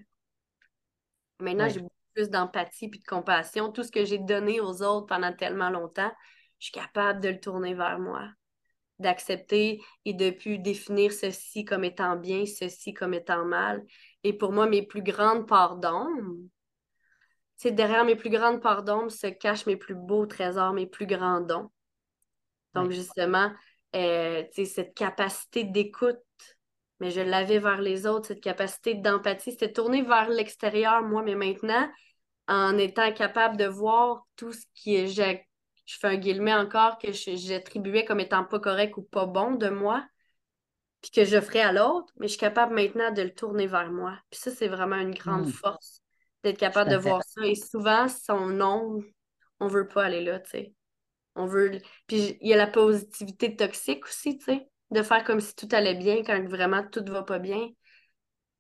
Maintenant, 1.39 1.69
j'ai 1.69 1.79
beaucoup 1.79 1.93
plus 2.13 2.29
d'empathie 2.29 2.89
puis 2.89 2.99
de 2.99 3.05
compassion. 3.05 3.71
Tout 3.71 3.83
ce 3.83 3.91
que 3.91 4.03
j'ai 4.03 4.17
donné 4.17 4.59
aux 4.59 4.81
autres 4.81 5.07
pendant 5.07 5.33
tellement 5.33 5.69
longtemps, 5.69 6.11
je 6.59 6.65
suis 6.65 6.73
capable 6.73 7.21
de 7.21 7.29
le 7.29 7.39
tourner 7.39 7.73
vers 7.73 7.99
moi, 7.99 8.27
d'accepter 9.03 9.83
et 10.05 10.13
de 10.13 10.31
plus 10.31 10.57
définir 10.57 11.13
ceci 11.13 11.63
comme 11.63 11.83
étant 11.83 12.15
bien, 12.15 12.45
ceci 12.47 12.93
comme 12.93 13.13
étant 13.13 13.45
mal. 13.45 13.83
Et 14.23 14.33
pour 14.33 14.51
moi, 14.51 14.65
mes 14.65 14.81
plus 14.81 15.03
grandes 15.03 15.47
parts 15.47 15.77
d'ombre, 15.77 16.37
c'est 17.55 17.71
derrière 17.71 18.05
mes 18.05 18.15
plus 18.15 18.31
grandes 18.31 18.61
parts 18.61 18.83
d'ombre 18.83 19.11
se 19.11 19.27
cachent 19.27 19.67
mes 19.67 19.77
plus 19.77 19.95
beaux 19.95 20.25
trésors, 20.25 20.73
mes 20.73 20.87
plus 20.87 21.05
grands 21.05 21.41
dons. 21.41 21.69
Donc, 22.73 22.89
justement, 22.89 23.51
euh, 23.95 24.43
cette 24.51 24.95
capacité 24.95 25.63
d'écoute 25.63 26.17
mais 27.03 27.11
je 27.11 27.19
l'avais 27.19 27.59
vers 27.59 27.81
les 27.81 28.07
autres, 28.07 28.27
cette 28.27 28.39
capacité 28.39 28.93
d'empathie. 28.93 29.51
C'était 29.51 29.73
tourné 29.73 30.03
vers 30.03 30.29
l'extérieur, 30.29 31.01
moi, 31.01 31.21
mais 31.21 31.35
maintenant, 31.35 31.89
en 32.47 32.77
étant 32.77 33.11
capable 33.11 33.57
de 33.57 33.65
voir 33.65 34.25
tout 34.37 34.53
ce 34.53 34.65
qui 34.73 34.95
est, 34.95 35.45
je, 35.85 35.97
fais 35.99 36.07
un 36.07 36.15
guillemet 36.15 36.53
encore, 36.53 36.97
que 36.97 37.11
j'attribuais 37.11 38.05
comme 38.05 38.19
étant 38.19 38.43
pas 38.43 38.59
correct 38.59 38.97
ou 38.97 39.03
pas 39.03 39.25
bon 39.25 39.55
de 39.55 39.69
moi, 39.69 40.05
puis 41.01 41.11
que 41.11 41.25
je 41.25 41.39
ferais 41.41 41.61
à 41.61 41.71
l'autre, 41.71 42.13
mais 42.17 42.27
je 42.27 42.33
suis 42.33 42.39
capable 42.39 42.75
maintenant 42.75 43.11
de 43.11 43.21
le 43.21 43.33
tourner 43.33 43.67
vers 43.67 43.91
moi. 43.91 44.17
Puis 44.29 44.39
ça, 44.39 44.51
c'est 44.51 44.67
vraiment 44.67 44.97
une 44.97 45.13
grande 45.13 45.47
hmm. 45.47 45.51
force 45.51 46.01
d'être 46.43 46.57
capable 46.57 46.91
de 46.91 46.97
voir 46.97 47.23
ça. 47.23 47.45
Et 47.45 47.55
souvent, 47.55 48.07
son 48.07 48.47
nom, 48.47 49.01
on 49.59 49.67
veut 49.67 49.87
pas 49.87 50.05
aller 50.05 50.23
là, 50.23 50.39
tu 50.39 50.49
sais. 50.51 50.73
On 51.35 51.45
veut. 51.45 51.79
Puis 52.07 52.37
il 52.41 52.47
y 52.47 52.53
a 52.53 52.57
la 52.57 52.67
positivité 52.67 53.55
toxique 53.55 54.05
aussi, 54.05 54.37
tu 54.37 54.45
sais 54.45 54.69
de 54.93 55.01
faire 55.01 55.23
comme 55.23 55.41
si 55.41 55.55
tout 55.55 55.67
allait 55.71 55.95
bien 55.95 56.23
quand 56.23 56.41
vraiment 56.47 56.83
tout 56.87 57.03
va 57.07 57.23
pas 57.23 57.39
bien. 57.39 57.67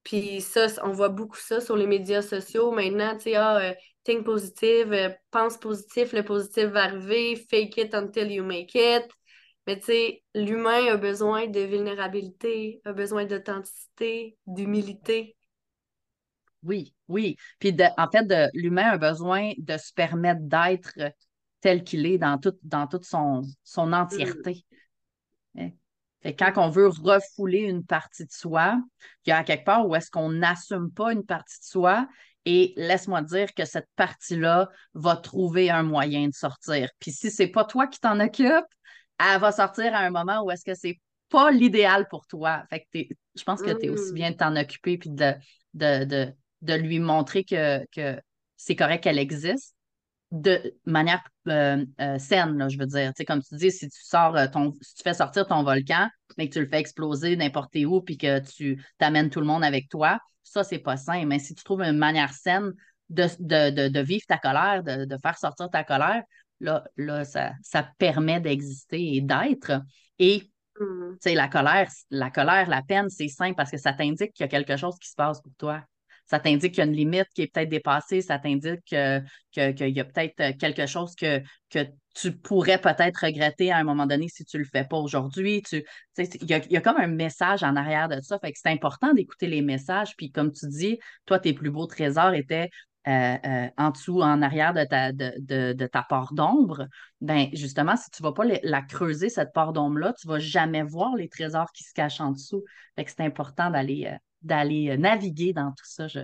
Puis 0.03 0.41
ça, 0.41 0.67
on 0.83 0.91
voit 0.91 1.09
beaucoup 1.09 1.37
ça 1.37 1.61
sur 1.61 1.77
les 1.77 1.87
médias 1.87 2.21
sociaux 2.21 2.71
maintenant, 2.71 3.15
tu 3.15 3.23
sais, 3.23 3.35
ah, 3.35 3.57
euh, 3.57 3.73
think 4.03 4.25
positive, 4.25 4.91
euh, 4.91 5.09
pense 5.31 5.57
positif, 5.57 6.11
le 6.11 6.23
positif 6.23 6.65
va 6.65 6.83
arriver, 6.83 7.35
fake 7.35 7.77
it 7.77 7.93
until 7.93 8.31
you 8.31 8.43
make 8.43 8.75
it. 8.75 9.07
Mais 9.65 9.79
tu 9.79 9.85
sais, 9.85 10.23
l'humain 10.35 10.87
a 10.87 10.97
besoin 10.97 11.47
de 11.47 11.61
vulnérabilité, 11.61 12.81
a 12.83 12.91
besoin 12.91 13.25
d'authenticité, 13.25 14.37
d'humilité. 14.45 15.37
Oui, 16.63 16.93
oui. 17.07 17.37
Puis 17.59 17.75
en 17.97 18.09
fait, 18.09 18.51
l'humain 18.53 18.89
a 18.91 18.97
besoin 18.97 19.51
de 19.57 19.77
se 19.77 19.93
permettre 19.93 20.41
d'être 20.41 20.97
tel 21.61 21.83
qu'il 21.83 22.05
est 22.05 22.17
dans, 22.17 22.37
tout, 22.37 22.57
dans 22.63 22.87
toute 22.87 23.05
son, 23.05 23.41
son 23.63 23.87
mm. 23.87 23.93
Quand 26.31 26.53
on 26.57 26.69
veut 26.69 26.87
refouler 26.87 27.59
une 27.59 27.85
partie 27.85 28.25
de 28.25 28.31
soi, 28.31 28.79
il 29.25 29.29
y 29.29 29.33
a 29.33 29.43
quelque 29.43 29.65
part 29.65 29.87
où 29.87 29.95
est-ce 29.95 30.09
qu'on 30.09 30.29
n'assume 30.29 30.91
pas 30.91 31.11
une 31.11 31.25
partie 31.25 31.59
de 31.59 31.65
soi 31.65 32.07
et 32.45 32.73
laisse-moi 32.75 33.21
dire 33.21 33.53
que 33.53 33.65
cette 33.65 33.87
partie-là 33.95 34.69
va 34.93 35.15
trouver 35.15 35.69
un 35.69 35.83
moyen 35.83 36.27
de 36.27 36.33
sortir. 36.33 36.89
Puis 36.99 37.11
si 37.11 37.31
c'est 37.31 37.47
pas 37.47 37.65
toi 37.65 37.87
qui 37.87 37.99
t'en 37.99 38.19
occupe, 38.19 38.65
elle 39.19 39.39
va 39.39 39.51
sortir 39.51 39.93
à 39.95 39.99
un 39.99 40.09
moment 40.09 40.43
où 40.43 40.51
est-ce 40.51 40.65
que 40.65 40.75
c'est 40.75 40.99
pas 41.29 41.51
l'idéal 41.51 42.07
pour 42.09 42.27
toi. 42.27 42.63
Fait 42.69 42.81
que 42.81 43.15
je 43.35 43.43
pense 43.43 43.61
que 43.61 43.71
tu 43.71 43.85
es 43.85 43.89
aussi 43.89 44.11
mm. 44.11 44.15
bien 44.15 44.31
de 44.31 44.37
t'en 44.37 44.55
occuper 44.55 44.97
puis 44.97 45.09
de, 45.09 45.33
de, 45.73 46.33
de, 46.61 46.73
lui 46.73 46.99
montrer 46.99 47.43
que, 47.43 47.85
que 47.91 48.19
c'est 48.57 48.75
correct 48.75 49.03
qu'elle 49.03 49.19
existe 49.19 49.72
de 50.33 50.75
manière 50.85 51.21
euh, 51.47 51.85
euh, 52.01 52.17
saine, 52.17 52.67
je 52.67 52.79
veux 52.79 52.87
dire. 52.87 53.13
comme 53.27 53.43
tu 53.43 53.55
dis, 53.55 53.71
si 53.71 53.87
tu 53.87 53.99
sors 54.03 54.35
euh, 54.35 54.47
ton, 54.47 54.73
si 54.81 54.95
tu 54.95 55.03
fais 55.03 55.13
sortir 55.13 55.45
ton 55.45 55.61
volcan, 55.61 56.09
mais 56.39 56.49
que 56.49 56.53
tu 56.55 56.59
le 56.59 56.67
fais 56.67 56.79
exploser 56.79 57.35
n'importe 57.35 57.75
où, 57.85 58.01
puis 58.01 58.17
que 58.17 58.39
tu 58.39 58.83
t'amènes 58.97 59.29
tout 59.29 59.39
le 59.39 59.45
monde 59.45 59.63
avec 59.63 59.89
toi, 59.89 60.19
ça, 60.41 60.63
c'est 60.63 60.79
pas 60.79 60.97
sain. 60.97 61.23
Mais 61.27 61.37
si 61.37 61.53
tu 61.53 61.63
trouves 61.63 61.83
une 61.83 61.99
manière 61.99 62.33
saine 62.33 62.73
de, 63.11 63.27
de, 63.89 63.99
vivre 64.01 64.25
ta 64.27 64.39
colère, 64.39 64.81
de, 64.83 65.17
faire 65.21 65.37
sortir 65.37 65.69
ta 65.69 65.83
colère, 65.83 66.23
là, 66.59 66.83
là 66.97 67.23
ça, 67.25 67.51
ça 67.61 67.87
permet 67.99 68.41
d'exister 68.41 69.15
et 69.15 69.21
d'être. 69.21 69.83
Et 70.17 70.51
mm. 70.79 71.17
la 71.25 71.47
colère, 71.47 71.91
la 72.09 72.31
colère, 72.31 72.67
la 72.69 72.81
peine, 72.81 73.09
c'est 73.09 73.27
sain 73.27 73.53
parce 73.53 73.69
que 73.69 73.77
ça 73.77 73.93
t'indique 73.93 74.33
qu'il 74.33 74.45
y 74.45 74.47
a 74.47 74.47
quelque 74.47 74.77
chose 74.77 74.97
qui 74.97 75.09
se 75.09 75.15
passe 75.15 75.39
pour 75.43 75.53
toi 75.59 75.83
ça 76.25 76.39
t'indique 76.39 76.73
qu'il 76.73 76.83
y 76.83 76.87
a 76.87 76.89
une 76.89 76.95
limite 76.95 77.27
qui 77.35 77.43
est 77.43 77.53
peut-être 77.53 77.69
dépassée, 77.69 78.21
ça 78.21 78.39
t'indique 78.39 78.83
qu'il 78.85 79.23
y 79.55 79.99
a 79.99 80.05
peut-être 80.05 80.39
euh, 80.39 80.53
quelque 80.57 80.85
chose 80.85 81.15
que, 81.15 81.41
que 81.69 81.85
tu 82.15 82.31
pourrais 82.31 82.79
peut-être 82.79 83.25
regretter 83.25 83.71
à 83.71 83.77
un 83.77 83.83
moment 83.83 84.05
donné 84.05 84.27
si 84.29 84.45
tu 84.45 84.57
ne 84.57 84.63
le 84.63 84.67
fais 84.71 84.85
pas 84.85 84.97
aujourd'hui. 84.97 85.63
Il, 85.71 85.83
y 86.47 86.77
a, 86.77 86.81
comme 86.81 86.97
un 86.97 87.07
message 87.07 87.63
en 87.63 87.75
arrière 87.75 88.07
de 88.07 88.21
ça. 88.21 88.37
Fait 88.39 88.51
que 88.51 88.59
c'est 88.61 88.69
important 88.69 89.13
d'écouter 89.13 89.47
les 89.47 89.61
messages. 89.61 90.15
Puis 90.15 90.31
comme 90.31 90.51
tu 90.51 90.67
dis, 90.67 90.99
toi, 91.25 91.39
tes 91.39 91.53
plus 91.53 91.71
beaux 91.71 91.87
trésors 91.87 92.33
étaient 92.33 92.69
euh, 93.07 93.37
euh, 93.45 93.67
en 93.77 93.89
dessous, 93.89 94.21
en 94.21 94.41
arrière 94.41 94.73
de 94.73 94.85
ta, 94.85 95.11
de, 95.11 95.73
de, 95.73 95.87
ta 95.87 96.03
part 96.03 96.33
d'ombre, 96.33 96.87
ben 97.19 97.47
justement, 97.51 97.97
si 97.97 98.09
tu 98.11 98.21
ne 98.23 98.27
vas 98.27 98.33
pas 98.33 98.45
la 98.63 98.81
creuser, 98.81 99.29
cette 99.29 99.51
part 99.51 99.73
d'ombre-là, 99.73 100.13
tu 100.13 100.27
ne 100.27 100.33
vas 100.33 100.39
jamais 100.39 100.83
voir 100.83 101.15
les 101.15 101.27
trésors 101.27 101.71
qui 101.73 101.83
se 101.83 101.93
cachent 101.93 102.21
en 102.21 102.31
dessous. 102.31 102.63
Fait 102.95 103.03
que 103.03 103.11
c'est 103.11 103.23
important 103.23 103.71
d'aller 103.71 104.15
d'aller 104.43 104.91
euh, 104.91 104.97
naviguer 104.97 105.53
dans 105.53 105.71
tout 105.71 105.85
ça, 105.85 106.07
je, 106.07 106.21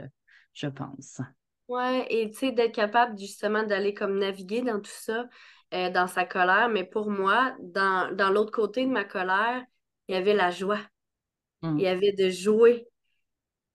je 0.54 0.68
pense. 0.68 1.22
Oui, 1.68 2.04
et 2.10 2.32
tu 2.32 2.38
sais, 2.38 2.52
d'être 2.52 2.74
capable 2.74 3.18
justement 3.18 3.64
d'aller 3.64 3.94
comme 3.94 4.18
naviguer 4.18 4.62
dans 4.62 4.80
tout 4.80 4.92
ça, 4.92 5.28
euh, 5.74 5.90
dans 5.92 6.08
sa 6.08 6.26
colère. 6.26 6.68
Mais 6.70 6.84
pour 6.84 7.12
moi, 7.12 7.56
dans, 7.60 8.10
l'autre 8.34 8.52
côté 8.52 8.86
de 8.86 8.92
ma 8.92 9.04
colère, 9.04 9.64
il 10.08 10.16
y 10.16 10.18
avait 10.18 10.34
la 10.34 10.50
joie. 10.50 10.80
Hum. 11.62 11.78
Il 11.78 11.84
y 11.84 11.88
avait 11.88 12.14
de 12.14 12.30
jouer 12.30 12.88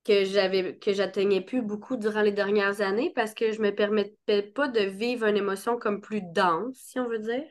que 0.05 0.25
j'avais 0.25 0.77
que 0.77 0.93
j'atteignais 0.93 1.41
plus 1.41 1.63
beaucoup 1.63 1.97
durant 1.97 2.21
les 2.21 2.33
dernières 2.33 2.81
années 2.81 3.13
parce 3.15 3.33
que 3.33 3.53
je 3.53 3.63
me 3.63 3.71
permettais 3.71 4.43
pas 4.43 4.69
de 4.69 4.81
vivre 4.81 5.27
une 5.27 5.37
émotion 5.37 5.79
comme 5.79 6.01
plus 6.01 6.21
dense, 6.21 6.77
si 6.77 6.99
on 6.99 7.09
veut 7.09 7.21
dire. 7.21 7.49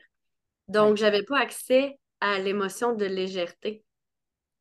Donc, 0.68 0.96
j'avais 0.96 1.22
pas 1.22 1.38
accès 1.38 1.98
à 2.20 2.38
l'émotion 2.38 2.94
de 2.94 3.04
légèreté. 3.04 3.84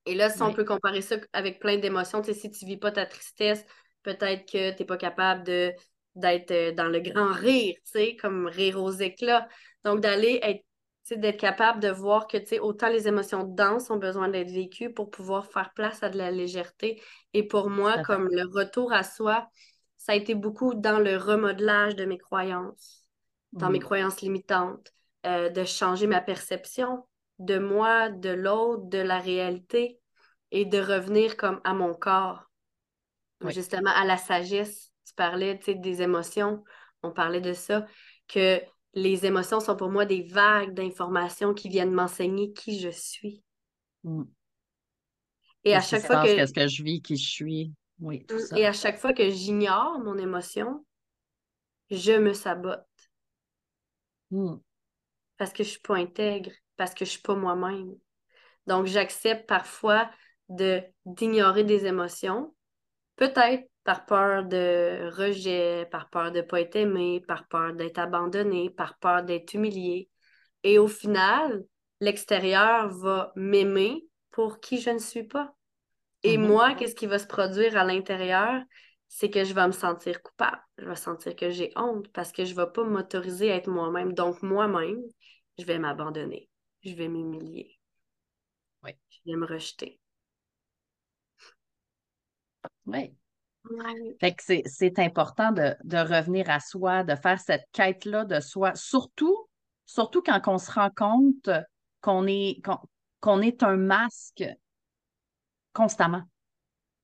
Et 0.06 0.16
là, 0.16 0.30
si 0.30 0.42
on 0.42 0.54
peut 0.54 0.66
comparer 0.66 1.02
ça 1.02 1.16
avec 1.32 1.60
plein 1.60 1.78
d'émotions, 1.78 2.22
si 2.24 2.52
tu 2.52 2.66
vis 2.66 2.78
pas 2.78 2.92
ta 2.92 3.06
tristesse, 3.06 3.66
peut-être 4.04 4.46
que 4.46 4.72
tu 4.72 4.80
n'es 4.80 4.86
pas 4.86 4.98
capable 4.98 5.44
de 5.44 5.74
d'être 6.16 6.52
euh, 6.52 6.72
dans 6.72 6.89
le 6.89 7.00
grand 7.00 7.32
rire, 7.32 7.76
comme 8.22 8.46
rire 8.46 8.82
aux 8.82 8.92
éclats. 8.92 9.48
Donc, 9.84 10.02
d'aller 10.02 10.39
être 10.44 10.63
d'être 11.12 11.39
capable 11.39 11.82
de 11.82 11.89
voir 11.89 12.28
que 12.28 12.60
autant 12.60 12.88
les 12.88 13.08
émotions 13.08 13.44
denses 13.44 13.89
ont 13.89 13.98
besoin 13.98 14.30
d'être 14.30 14.50
vécues 14.50 14.94
pour 14.94 15.10
pouvoir 15.10 15.48
faire 15.48 15.74
place 15.74 16.02
à 16.02 16.10
de 16.10 16.18
la 16.18 16.32
légèreté. 16.32 17.02
Et 17.34 17.44
pour 17.46 17.70
moi, 17.70 17.98
comme 18.00 18.30
le 18.32 18.44
retour 18.50 18.94
à 18.94 19.04
soi, 19.04 19.48
ça 19.98 20.13
a 20.13 20.16
été 20.16 20.34
beaucoup 20.34 20.74
dans 20.74 21.00
le 21.00 21.18
remodelage 21.18 21.96
de 21.96 22.06
mes 22.06 22.18
croyances, 22.18 23.06
dans 23.52 23.70
mes 23.70 23.80
croyances 23.80 24.22
limitantes, 24.22 24.94
euh, 25.26 25.50
de 25.50 25.66
changer 25.66 26.08
ma 26.08 26.22
perception 26.22 27.06
de 27.39 27.58
moi, 27.58 28.10
de 28.10 28.30
l'autre, 28.30 28.86
de 28.86 29.00
la 29.00 29.19
réalité 29.19 30.00
et 30.52 30.65
de 30.65 30.80
revenir 30.80 31.38
comme 31.38 31.60
à 31.63 31.74
mon 31.74 31.93
corps. 31.93 32.50
Justement, 33.50 33.91
à 33.93 34.06
la 34.06 34.17
sagesse, 34.17 34.93
tu 35.06 35.13
parlais 35.15 35.56
des 35.56 36.02
émotions, 36.02 36.63
on 37.02 37.12
parlait 37.12 37.41
de 37.41 37.54
ça, 37.54 37.86
que 38.28 38.62
les 38.93 39.26
émotions 39.26 39.60
sont 39.60 39.76
pour 39.76 39.89
moi 39.89 40.06
des 40.06 40.24
vagues 40.24 40.74
d'informations 40.74 41.54
qui 41.54 41.67
viennent 41.69 41.91
m'enseigner 41.91 42.54
qui 42.54 42.80
je 42.80 42.89
suis. 42.89 43.43
Mm. 44.04 44.24
Et, 45.65 45.76
à 45.76 45.82
chaque 45.82 46.04
fois 46.04 46.24
que... 46.24 46.36
Qu'est-ce 46.36 46.54
que 46.54 46.67
je 46.67 46.84
vis, 46.84 47.02
qui 47.02 47.17
je 47.17 47.30
suis. 47.30 47.72
Oui, 48.00 48.26
tout 48.26 48.36
mm. 48.36 48.39
ça. 48.39 48.60
Et 48.60 48.65
à 48.65 48.74
chaque 48.74 49.00
fois 49.00 49.13
que 49.13 49.30
j'ignore 49.30 50.00
mon 50.00 50.17
émotion, 50.17 50.86
je 51.89 52.13
me 52.13 52.34
sabote. 52.34 52.86
Mm. 54.32 54.56
Parce 55.38 55.52
que 55.52 55.63
je 55.63 55.69
suis 55.69 55.82
pas 55.82 55.98
intègre, 55.98 56.52
parce 56.77 56.93
que 56.93 57.05
je 57.05 57.12
suis 57.12 57.21
pas 57.21 57.36
moi-même. 57.36 57.95
Donc, 58.67 58.86
j'accepte 58.86 59.47
parfois 59.47 60.09
de 60.49 60.81
d'ignorer 61.05 61.63
des 61.63 61.86
émotions, 61.86 62.53
peut-être 63.15 63.67
par 63.83 64.05
peur 64.05 64.45
de 64.45 65.09
rejet, 65.17 65.88
par 65.91 66.09
peur 66.09 66.31
de 66.31 66.38
ne 66.38 66.41
pas 66.41 66.62
être 66.62 66.75
aimé, 66.75 67.21
par 67.27 67.47
peur 67.47 67.73
d'être 67.73 67.99
abandonné, 67.99 68.69
par 68.69 68.97
peur 68.97 69.23
d'être 69.23 69.53
humilié. 69.53 70.09
Et 70.63 70.79
au 70.79 70.88
final, 70.88 71.63
l'extérieur 71.99 72.89
va 72.89 73.33
m'aimer 73.36 74.05
pour 74.31 74.59
qui 74.59 74.79
je 74.79 74.89
ne 74.89 74.99
suis 74.99 75.23
pas. 75.23 75.53
Et 76.23 76.38
mm-hmm. 76.38 76.47
moi, 76.47 76.73
qu'est-ce 76.75 76.95
qui 76.95 77.07
va 77.07 77.19
se 77.19 77.27
produire 77.27 77.77
à 77.77 77.83
l'intérieur? 77.83 78.62
C'est 79.09 79.29
que 79.29 79.43
je 79.43 79.53
vais 79.53 79.67
me 79.67 79.73
sentir 79.73 80.21
coupable. 80.23 80.62
Je 80.77 80.86
vais 80.86 80.95
sentir 80.95 81.36
que 81.36 81.49
j'ai 81.49 81.71
honte 81.75 82.07
parce 82.13 82.31
que 82.31 82.45
je 82.45 82.55
ne 82.55 82.62
vais 82.62 82.71
pas 82.71 82.83
m'autoriser 82.83 83.51
à 83.51 83.55
être 83.55 83.69
moi-même. 83.69 84.13
Donc, 84.13 84.41
moi-même, 84.41 85.01
je 85.59 85.65
vais 85.65 85.77
m'abandonner. 85.77 86.49
Je 86.84 86.93
vais 86.93 87.08
m'humilier. 87.08 87.80
Oui. 88.84 88.91
Je 89.10 89.32
vais 89.32 89.38
me 89.38 89.46
rejeter. 89.46 90.00
Oui. 92.86 93.15
Fait 94.19 94.34
que 94.34 94.43
c'est 94.65 95.00
important 95.00 95.54
de, 95.54 95.98
revenir 95.98 96.50
à 96.50 96.60
soi, 96.60 97.04
de 97.04 97.15
faire 97.15 97.39
cette 97.39 97.65
quête-là 97.72 98.26
de 98.26 98.41
soi, 98.41 98.76
surtout, 98.76 99.48
surtout 99.86 100.22
quand 100.22 100.41
on 100.48 100.58
se 100.58 100.72
rend 100.72 100.89
compte 100.89 101.50
qu'on 102.02 102.28
est, 102.28 102.62
qu'on 103.22 103.41
est 103.41 103.63
un 103.63 103.78
masque 103.78 104.43
constamment. 105.72 106.24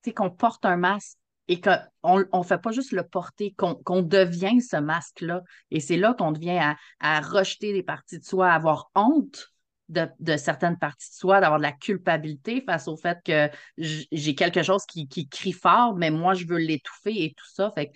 Tu 0.04 0.14
qu'on 0.14 0.30
porte 0.30 0.66
un 0.66 0.76
masque 0.76 1.18
et 1.48 1.62
qu'on 1.62 2.20
ne 2.20 2.44
fait 2.44 2.62
pas 2.62 2.72
juste 2.72 2.92
le 2.92 3.08
porter, 3.08 3.56
qu'on 3.56 4.02
devient 4.02 4.62
ce 4.62 4.78
masque-là. 4.78 5.42
Et 5.72 5.80
c'est 5.80 5.98
là 5.98 6.14
qu'on 6.14 6.34
devient 6.34 6.60
à, 6.60 6.76
à, 7.00 7.22
rejeter 7.22 7.72
des 7.72 7.84
parties 7.84 8.20
de 8.20 8.26
soi, 8.26 8.52
à 8.52 8.56
avoir 8.56 8.92
honte 8.96 9.50
de, 9.90 10.38
certaines 10.38 10.78
parties 10.78 11.10
de 11.10 11.16
soi, 11.16 11.42
d'avoir 11.42 11.60
de 11.60 11.64
la 11.64 11.72
culpabilité 11.72 12.62
face 12.62 12.88
au 12.88 12.96
fait 12.96 13.18
que 13.26 13.50
j'ai 13.78 14.36
quelque 14.36 14.64
chose 14.64 14.86
qui, 14.86 15.28
crie 15.28 15.52
fort, 15.52 15.96
mais 15.96 16.12
moi, 16.12 16.34
je 16.34 16.46
veux 16.46 16.58
l'étouffer 16.58 17.26
et 17.26 17.34
tout 17.36 17.48
ça. 17.48 17.72
Fait, 17.76 17.92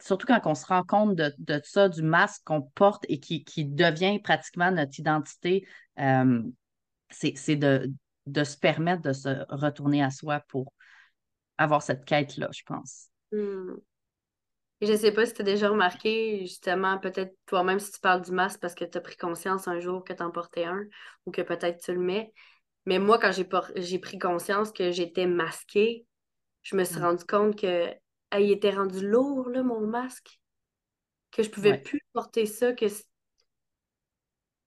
surtout 0.00 0.26
quand 0.26 0.40
on 0.44 0.54
se 0.54 0.66
rend 0.66 0.82
compte 0.82 1.14
de, 1.14 1.60
ça, 1.64 1.88
du 1.88 2.02
masque 2.02 2.42
qu'on 2.44 2.62
porte 2.62 3.04
et 3.08 3.20
qui, 3.20 3.64
devient 3.64 4.18
pratiquement 4.18 4.70
notre 4.70 4.98
identité, 4.98 5.66
euh, 5.98 6.42
c'est 7.10 7.56
de, 7.56 7.90
de 8.26 8.44
se 8.44 8.56
permettre 8.56 9.02
de 9.02 9.12
se 9.12 9.44
retourner 9.48 10.02
à 10.02 10.10
soi 10.10 10.40
pour 10.48 10.72
avoir 11.58 11.82
cette 11.82 12.04
quête-là, 12.04 12.48
je 12.52 12.62
pense. 12.64 13.08
Hmm. 14.80 14.86
Je 14.86 14.92
ne 14.92 14.96
sais 14.96 15.12
pas 15.12 15.26
si 15.26 15.34
tu 15.34 15.42
as 15.42 15.44
déjà 15.44 15.68
remarqué, 15.68 16.40
justement, 16.40 16.98
peut-être 16.98 17.34
toi-même 17.46 17.78
si 17.78 17.92
tu 17.92 18.00
parles 18.00 18.22
du 18.22 18.32
masque 18.32 18.60
parce 18.60 18.74
que 18.74 18.84
tu 18.84 18.96
as 18.96 19.00
pris 19.00 19.16
conscience 19.16 19.68
un 19.68 19.80
jour 19.80 20.04
que 20.04 20.12
tu 20.12 20.22
en 20.22 20.30
portais 20.30 20.64
un 20.64 20.84
ou 21.26 21.30
que 21.30 21.42
peut-être 21.42 21.82
tu 21.82 21.92
le 21.92 22.00
mets. 22.00 22.32
Mais 22.86 22.98
moi, 22.98 23.18
quand 23.18 23.30
j'ai, 23.32 23.98
pris 23.98 24.18
conscience 24.18 24.72
que 24.72 24.90
j'étais 24.90 25.26
masquée, 25.26 26.06
je 26.62 26.76
me 26.76 26.84
suis 26.84 26.98
mm. 26.98 27.02
rendu 27.02 27.24
compte 27.24 27.60
que 27.60 27.94
il 28.38 28.50
était 28.50 28.70
rendu 28.70 29.06
lourd, 29.06 29.48
là, 29.48 29.62
mon 29.62 29.80
masque. 29.80 30.40
Que 31.30 31.42
je 31.42 31.50
pouvais 31.50 31.78
plus 31.78 32.00
porter 32.12 32.46
ça, 32.46 32.72
que, 32.72 32.86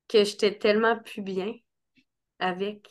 que 0.07 0.23
j'étais 0.23 0.57
tellement 0.57 0.97
plus 0.99 1.21
bien 1.21 1.53
avec. 2.39 2.89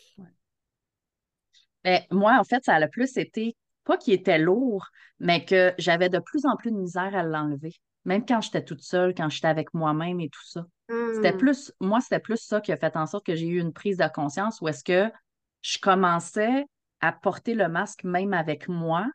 Ben, 1.84 2.02
moi, 2.10 2.38
en 2.38 2.44
fait, 2.44 2.64
ça 2.64 2.74
a 2.74 2.80
le 2.80 2.88
plus 2.88 3.16
été 3.16 3.56
pas 3.84 3.96
qu'il 3.96 4.14
était 4.14 4.38
lourd, 4.38 4.86
mais 5.18 5.44
que 5.44 5.72
j'avais 5.78 6.08
de 6.08 6.18
plus 6.18 6.46
en 6.46 6.56
plus 6.56 6.70
de 6.70 6.76
misère 6.76 7.14
à 7.14 7.22
l'enlever. 7.22 7.74
Même 8.04 8.24
quand 8.26 8.40
j'étais 8.40 8.64
toute 8.64 8.82
seule, 8.82 9.14
quand 9.14 9.28
j'étais 9.28 9.48
avec 9.48 9.74
moi-même 9.74 10.20
et 10.20 10.28
tout 10.28 10.44
ça. 10.44 10.66
C'était 11.14 11.32
hmm. 11.32 11.38
plus, 11.38 11.72
moi, 11.80 12.00
c'était 12.00 12.18
plus 12.18 12.40
ça 12.40 12.60
qui 12.60 12.72
a 12.72 12.76
fait 12.76 12.96
en 12.96 13.06
sorte 13.06 13.24
que 13.24 13.34
j'ai 13.34 13.46
eu 13.46 13.60
une 13.60 13.72
prise 13.72 13.96
de 13.96 14.08
conscience 14.12 14.60
où 14.60 14.68
est-ce 14.68 14.84
que 14.84 15.10
je 15.62 15.78
commençais 15.78 16.64
à 17.00 17.12
porter 17.12 17.54
le 17.54 17.68
masque 17.68 18.04
même 18.04 18.32
avec 18.32 18.68
moi 18.68 19.06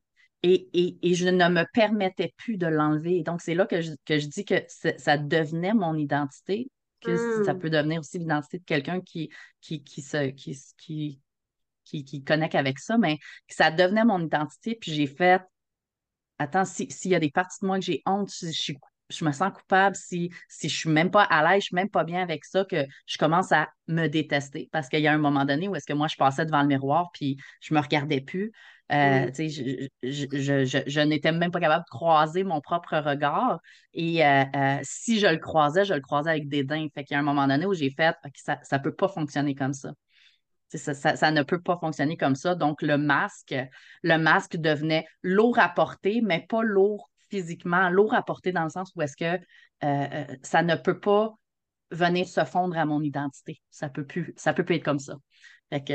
et, 0.44 0.70
je 1.04 1.28
ne 1.28 1.50
me 1.50 1.66
permettais 1.74 2.34
plus 2.38 2.58
de 2.58 2.68
l'enlever. 2.68 3.22
Donc, 3.22 3.42
c'est 3.42 3.56
là 3.56 3.66
que 3.66 3.82
je, 3.82 4.28
dis 4.28 4.46
que 4.46 4.56
ça 4.68 5.18
devenait 5.18 5.74
mon 5.74 5.96
identité, 5.96 6.70
que 7.02 7.44
ça 7.44 7.54
hmm. 7.54 7.60
peut 7.60 7.70
devenir 7.70 8.00
aussi 8.00 8.20
l'identité 8.20 8.60
de 8.60 8.64
quelqu'un 8.64 9.02
qui, 9.02 9.30
qui, 9.60 9.84
qui, 9.84 10.02
se, 10.02 10.30
qui, 10.30 10.58
qui, 10.78 11.20
qui, 11.88 12.04
qui 12.04 12.24
connecte 12.24 12.56
avec 12.56 12.80
ça, 12.80 12.98
mais 12.98 13.18
ça 13.48 13.72
devenait 13.72 14.06
mon 14.06 14.24
identité. 14.24 14.78
Puis 14.80 14.94
j'ai 14.94 15.08
fait, 15.08 15.42
attends, 16.40 16.66
s'il 16.66 17.12
y 17.12 17.16
a 17.16 17.20
des 17.20 17.32
parties 17.32 17.60
de 17.62 17.68
moi 17.68 17.80
que 17.80 17.86
j'ai 17.86 18.02
honte, 18.06 18.32
je, 18.42 18.74
je, 19.10 19.26
me 19.26 19.32
sens 19.32 19.52
coupable, 19.54 19.96
si, 19.96 20.32
si 20.50 20.70
je 20.70 20.78
suis 20.78 20.90
même 20.90 21.12
pas 21.12 21.24
à 21.24 21.44
l'aise, 21.44 21.64
je 21.64 21.68
suis 21.68 21.76
même 21.76 21.90
pas 21.90 22.04
bien 22.04 22.22
avec 22.22 22.46
ça, 22.46 22.66
que 22.66 22.86
je 23.06 23.18
commence 23.18 23.52
à 23.52 23.70
me 23.88 24.08
détester. 24.08 24.70
Parce 24.72 24.90
qu'il 24.90 25.02
y 25.02 25.08
a 25.08 25.14
un 25.14 25.18
moment 25.18 25.46
donné 25.46 25.68
où 25.68 25.76
est-ce 25.76 25.86
que 25.86 25.94
moi, 25.94 26.08
je 26.08 26.16
passais 26.16 26.46
devant 26.46 26.62
le 26.62 26.68
miroir, 26.68 27.10
puis 27.14 27.38
je 27.62 27.74
me 27.74 27.80
regardais 27.80 28.22
plus. 28.22 28.52
Euh, 28.92 29.30
je, 29.36 30.84
je, 30.88 31.00
n'étais 31.02 31.32
même 31.34 31.52
pas 31.52 31.60
capable 31.60 31.84
de 31.84 31.90
croiser 31.90 32.44
mon 32.44 32.62
propre 32.62 32.98
regard. 32.98 33.60
Et 33.94 34.26
euh, 34.26 34.44
euh, 34.56 34.80
si 34.84 35.20
je 35.20 35.28
le 35.28 35.38
croisais, 35.38 35.84
je 35.84 35.94
le 35.94 36.02
croisais 36.02 36.30
avec 36.30 36.48
dédain. 36.48 36.88
Fait 36.94 37.04
qu'il 37.04 37.16
y 37.16 37.18
a 37.18 37.20
un 37.20 37.24
moment 37.24 37.48
donné 37.48 37.66
où 37.66 37.74
j'ai 37.74 37.90
fait 37.90 38.16
ça 38.34 38.58
ne 38.72 38.78
peut 38.78 38.96
pas 38.96 39.10
fonctionner 39.10 39.56
comme 39.56 39.74
ça. 39.74 39.92
Ça, 40.70 41.32
ne 41.32 41.44
peut 41.44 41.62
pas 41.62 41.78
fonctionner 41.78 42.18
comme 42.18 42.36
ça. 42.36 42.56
Donc, 42.56 42.82
le 42.82 42.98
masque, 42.98 43.56
le 44.04 44.18
masque 44.18 44.58
devenait 44.58 45.06
lourd 45.24 45.60
à 45.60 45.70
porter, 45.70 46.22
mais 46.22 46.46
pas 46.48 46.62
lourd 46.62 47.10
physiquement, 47.30 47.90
lourd 47.90 48.14
à 48.14 48.24
porter 48.24 48.52
dans 48.52 48.64
le 48.64 48.70
sens 48.70 48.92
où 48.96 49.02
est-ce 49.02 49.18
que 49.18 49.26
euh, 49.26 49.38
euh, 49.84 50.26
ça 50.44 50.64
ne 50.64 50.76
peut 50.76 51.00
pas 51.00 51.36
venir 51.92 52.28
se 52.28 52.44
fondre 52.44 52.78
à 52.78 52.86
mon 52.86 53.02
identité. 53.02 53.62
Ça 53.70 53.90
peut 53.90 54.06
ça 54.36 54.54
peut 54.54 54.66
plus 54.66 54.76
être 54.76 54.84
comme 54.84 55.00
ça. 55.00 55.16
Fait 55.70 55.84
que 55.84 55.94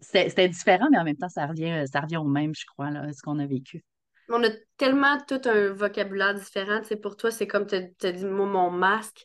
c'était 0.00 0.48
différent, 0.48 0.88
mais 0.90 0.98
en 0.98 1.04
même 1.04 1.16
temps, 1.16 1.28
ça 1.28 1.46
revient, 1.46 1.84
ça 1.90 2.00
revient 2.00 2.16
au 2.16 2.24
même, 2.24 2.54
je 2.54 2.66
crois, 2.66 2.90
là, 2.90 3.12
ce 3.12 3.22
qu'on 3.22 3.38
a 3.38 3.46
vécu. 3.46 3.84
On 4.28 4.42
a 4.44 4.50
tellement 4.76 5.18
tout 5.26 5.40
un 5.46 5.72
vocabulaire 5.72 6.34
différent. 6.34 6.80
pour 7.00 7.16
toi, 7.16 7.30
c'est 7.30 7.46
comme 7.46 7.66
tu 7.66 7.76
as 7.76 8.12
dit, 8.12 8.24
mon 8.26 8.70
masque 8.70 9.24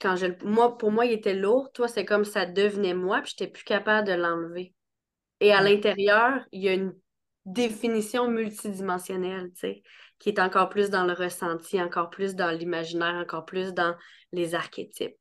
quand 0.00 0.16
je 0.16 0.26
moi, 0.44 0.76
pour 0.78 0.90
moi, 0.90 1.06
il 1.06 1.12
était 1.12 1.34
lourd. 1.34 1.70
Toi, 1.72 1.88
c'est 1.88 2.04
comme 2.04 2.24
ça 2.24 2.46
devenait 2.46 2.94
moi, 2.94 3.20
puis 3.20 3.34
je 3.36 3.44
n'étais 3.44 3.52
plus 3.52 3.64
capable 3.64 4.06
de 4.06 4.14
l'enlever. 4.14 4.74
Et 5.40 5.52
à 5.52 5.60
l'intérieur, 5.60 6.44
il 6.52 6.62
y 6.62 6.68
a 6.68 6.74
une 6.74 6.94
définition 7.44 8.28
multidimensionnelle, 8.28 9.50
tu 9.54 9.60
sais, 9.60 9.82
qui 10.18 10.28
est 10.28 10.38
encore 10.38 10.68
plus 10.68 10.90
dans 10.90 11.04
le 11.04 11.12
ressenti, 11.12 11.82
encore 11.82 12.10
plus 12.10 12.34
dans 12.34 12.50
l'imaginaire, 12.50 13.14
encore 13.14 13.44
plus 13.44 13.74
dans 13.74 13.96
les 14.32 14.54
archétypes. 14.54 15.16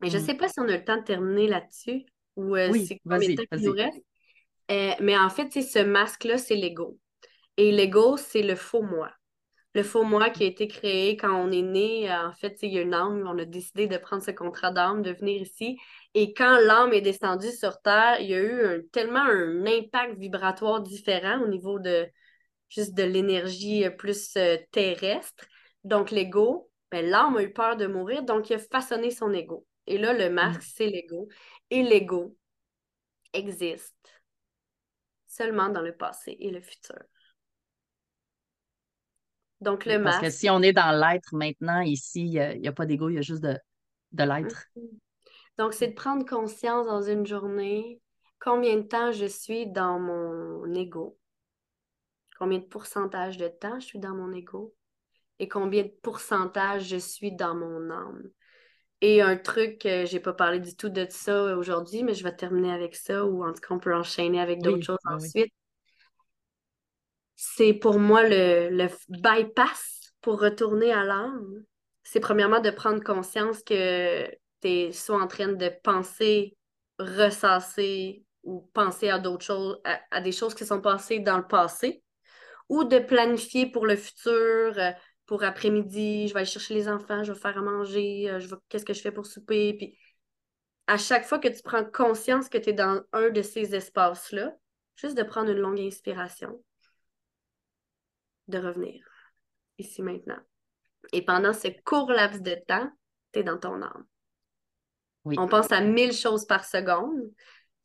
Mais 0.00 0.10
je 0.10 0.18
ne 0.18 0.22
mm. 0.22 0.26
sais 0.26 0.34
pas 0.34 0.48
si 0.48 0.60
on 0.60 0.68
a 0.68 0.76
le 0.76 0.84
temps 0.84 0.98
de 0.98 1.04
terminer 1.04 1.48
là-dessus 1.48 2.04
ou 2.36 2.54
euh, 2.54 2.70
c'est 2.86 3.00
combien 3.02 3.30
de 3.30 3.34
temps 3.34 3.56
qu'il 3.56 3.66
nous 3.66 3.72
reste? 3.72 4.02
Euh, 4.70 4.92
mais 5.00 5.16
en 5.16 5.30
fait, 5.30 5.50
ce 5.50 5.78
masque-là, 5.78 6.36
c'est 6.36 6.56
l'ego. 6.56 6.98
Et 7.56 7.72
l'ego, 7.72 8.16
c'est 8.18 8.42
le 8.42 8.56
faux 8.56 8.82
moi 8.82 9.10
le 9.76 9.82
faux 9.82 10.04
moi 10.04 10.30
qui 10.30 10.42
a 10.44 10.46
été 10.46 10.68
créé 10.68 11.18
quand 11.18 11.34
on 11.34 11.52
est 11.52 11.62
né. 11.62 12.10
En 12.10 12.32
fait, 12.32 12.58
il 12.62 12.72
y 12.72 12.78
a 12.78 12.80
une 12.80 12.94
âme, 12.94 13.26
on 13.28 13.38
a 13.38 13.44
décidé 13.44 13.86
de 13.86 13.98
prendre 13.98 14.22
ce 14.22 14.30
contrat 14.30 14.70
d'âme, 14.70 15.02
de 15.02 15.12
venir 15.12 15.42
ici. 15.42 15.78
Et 16.14 16.32
quand 16.32 16.58
l'âme 16.60 16.94
est 16.94 17.02
descendue 17.02 17.52
sur 17.52 17.82
Terre, 17.82 18.18
il 18.20 18.28
y 18.28 18.34
a 18.34 18.40
eu 18.40 18.88
tellement 18.88 19.20
un 19.20 19.66
impact 19.66 20.18
vibratoire 20.18 20.80
différent 20.80 21.42
au 21.42 21.48
niveau 21.48 21.78
de 21.78 22.06
juste 22.70 22.94
de 22.94 23.02
l'énergie 23.02 23.84
euh, 23.84 23.90
plus 23.90 24.34
euh, 24.38 24.56
terrestre. 24.72 25.44
Donc, 25.84 26.10
l'ego, 26.10 26.70
ben, 26.90 27.04
l'âme 27.04 27.36
a 27.36 27.42
eu 27.42 27.52
peur 27.52 27.76
de 27.76 27.86
mourir, 27.86 28.22
donc 28.22 28.48
il 28.48 28.54
a 28.54 28.58
façonné 28.58 29.10
son 29.10 29.32
ego. 29.34 29.66
Et 29.86 29.98
là, 29.98 30.14
le 30.14 30.30
masque, 30.30 30.62
mm. 30.62 30.72
c'est 30.74 30.86
l'ego. 30.88 31.28
Et 31.70 31.82
l'ego 31.82 32.34
existe 33.34 33.94
seulement 35.26 35.68
dans 35.68 35.82
le 35.82 35.94
passé 35.94 36.34
et 36.40 36.50
le 36.50 36.62
futur. 36.62 36.96
Donc, 39.60 39.86
le 39.86 40.02
Parce 40.02 40.20
que 40.20 40.30
si 40.30 40.50
on 40.50 40.60
est 40.62 40.72
dans 40.72 40.92
l'être 40.92 41.34
maintenant, 41.34 41.80
ici, 41.80 42.26
il 42.26 42.60
n'y 42.60 42.68
a, 42.68 42.72
pas 42.72 42.86
d'ego, 42.86 43.08
il 43.08 43.14
y 43.14 43.18
a 43.18 43.22
juste 43.22 43.42
de, 43.42 43.58
de 44.12 44.22
l'être. 44.22 44.64
Mm-hmm. 44.76 44.98
Donc, 45.58 45.72
c'est 45.72 45.88
de 45.88 45.94
prendre 45.94 46.26
conscience 46.26 46.86
dans 46.86 47.02
une 47.02 47.26
journée 47.26 48.00
combien 48.38 48.76
de 48.76 48.82
temps 48.82 49.12
je 49.12 49.26
suis 49.26 49.66
dans 49.66 49.98
mon 49.98 50.72
ego, 50.74 51.18
combien 52.38 52.58
de 52.58 52.64
pourcentage 52.64 53.38
de 53.38 53.48
temps 53.48 53.80
je 53.80 53.86
suis 53.86 53.98
dans 53.98 54.14
mon 54.14 54.32
ego 54.32 54.74
et 55.38 55.48
combien 55.48 55.82
de 55.82 55.92
pourcentage 56.02 56.84
je 56.84 56.96
suis 56.96 57.32
dans 57.32 57.54
mon 57.54 57.90
âme. 57.90 58.22
Et 59.02 59.20
un 59.20 59.36
truc, 59.36 59.82
je 59.84 60.06
j'ai 60.06 60.20
pas 60.20 60.32
parlé 60.32 60.58
du 60.58 60.74
tout 60.74 60.88
de 60.88 61.06
ça 61.10 61.56
aujourd'hui, 61.56 62.02
mais 62.02 62.14
je 62.14 62.24
vais 62.24 62.34
terminer 62.34 62.72
avec 62.72 62.96
ça, 62.96 63.26
ou 63.26 63.44
en 63.44 63.52
tout 63.52 63.60
cas, 63.60 63.74
on 63.74 63.78
peut 63.78 63.94
enchaîner 63.94 64.40
avec 64.40 64.62
d'autres 64.62 64.84
choses 64.84 64.98
ensuite. 65.04 65.52
C'est 67.36 67.74
pour 67.74 67.98
moi 67.98 68.22
le, 68.26 68.88
bypass 69.08 70.12
pour 70.22 70.40
retourner 70.40 70.92
à 70.92 71.04
l'âme. 71.04 71.64
C'est 72.02 72.20
premièrement 72.20 72.60
de 72.60 72.70
prendre 72.70 73.02
conscience 73.02 73.62
que 73.62 74.26
tu 74.62 74.68
es 74.68 74.92
soit 74.92 75.20
en 75.20 75.26
train 75.26 75.52
de 75.52 75.70
penser, 75.82 76.56
ressasser 76.98 78.24
ou 78.42 78.62
penser 78.72 79.10
à 79.10 79.18
d'autres 79.18 79.44
choses, 79.44 79.78
à, 80.10 80.20
des 80.20 80.32
choses 80.32 80.54
qui 80.54 80.64
sont 80.64 80.80
passées 80.80 81.18
dans 81.18 81.36
le 81.36 81.46
passé, 81.46 82.02
ou 82.68 82.84
de 82.84 82.98
planifier 82.98 83.66
pour 83.66 83.86
le 83.86 83.96
futur, 83.96 84.32
euh, 84.78 84.92
pour 85.26 85.42
après-midi, 85.42 86.28
je 86.28 86.32
vais 86.32 86.40
aller 86.40 86.48
chercher 86.48 86.74
les 86.74 86.88
enfants, 86.88 87.24
je 87.24 87.32
vais 87.32 87.38
faire 87.38 87.58
à 87.58 87.62
manger, 87.62 88.30
euh, 88.30 88.40
je 88.40 88.48
vais 88.48 88.56
qu'est-ce 88.68 88.84
que 88.84 88.94
je 88.94 89.00
fais 89.00 89.12
pour 89.12 89.26
souper. 89.26 89.74
Puis 89.74 89.98
à 90.86 90.96
chaque 90.96 91.24
fois 91.24 91.38
que 91.38 91.48
tu 91.48 91.62
prends 91.62 91.84
conscience 91.84 92.48
que 92.48 92.58
tu 92.58 92.70
es 92.70 92.72
dans 92.72 93.02
un 93.12 93.30
de 93.30 93.42
ces 93.42 93.74
espaces-là, 93.74 94.54
juste 94.94 95.16
de 95.16 95.22
prendre 95.24 95.50
une 95.50 95.58
longue 95.58 95.80
inspiration, 95.80 96.62
de 98.48 98.58
revenir 98.58 99.04
ici 99.78 100.02
maintenant. 100.02 100.38
Et 101.12 101.24
pendant 101.24 101.52
ce 101.52 101.68
court 101.84 102.10
laps 102.10 102.42
de 102.42 102.56
temps, 102.66 102.90
tu 103.32 103.40
es 103.40 103.42
dans 103.42 103.58
ton 103.58 103.82
âme. 103.82 104.06
On 105.24 105.48
pense 105.48 105.72
à 105.72 105.80
mille 105.80 106.12
choses 106.12 106.46
par 106.46 106.64
seconde. 106.64 107.32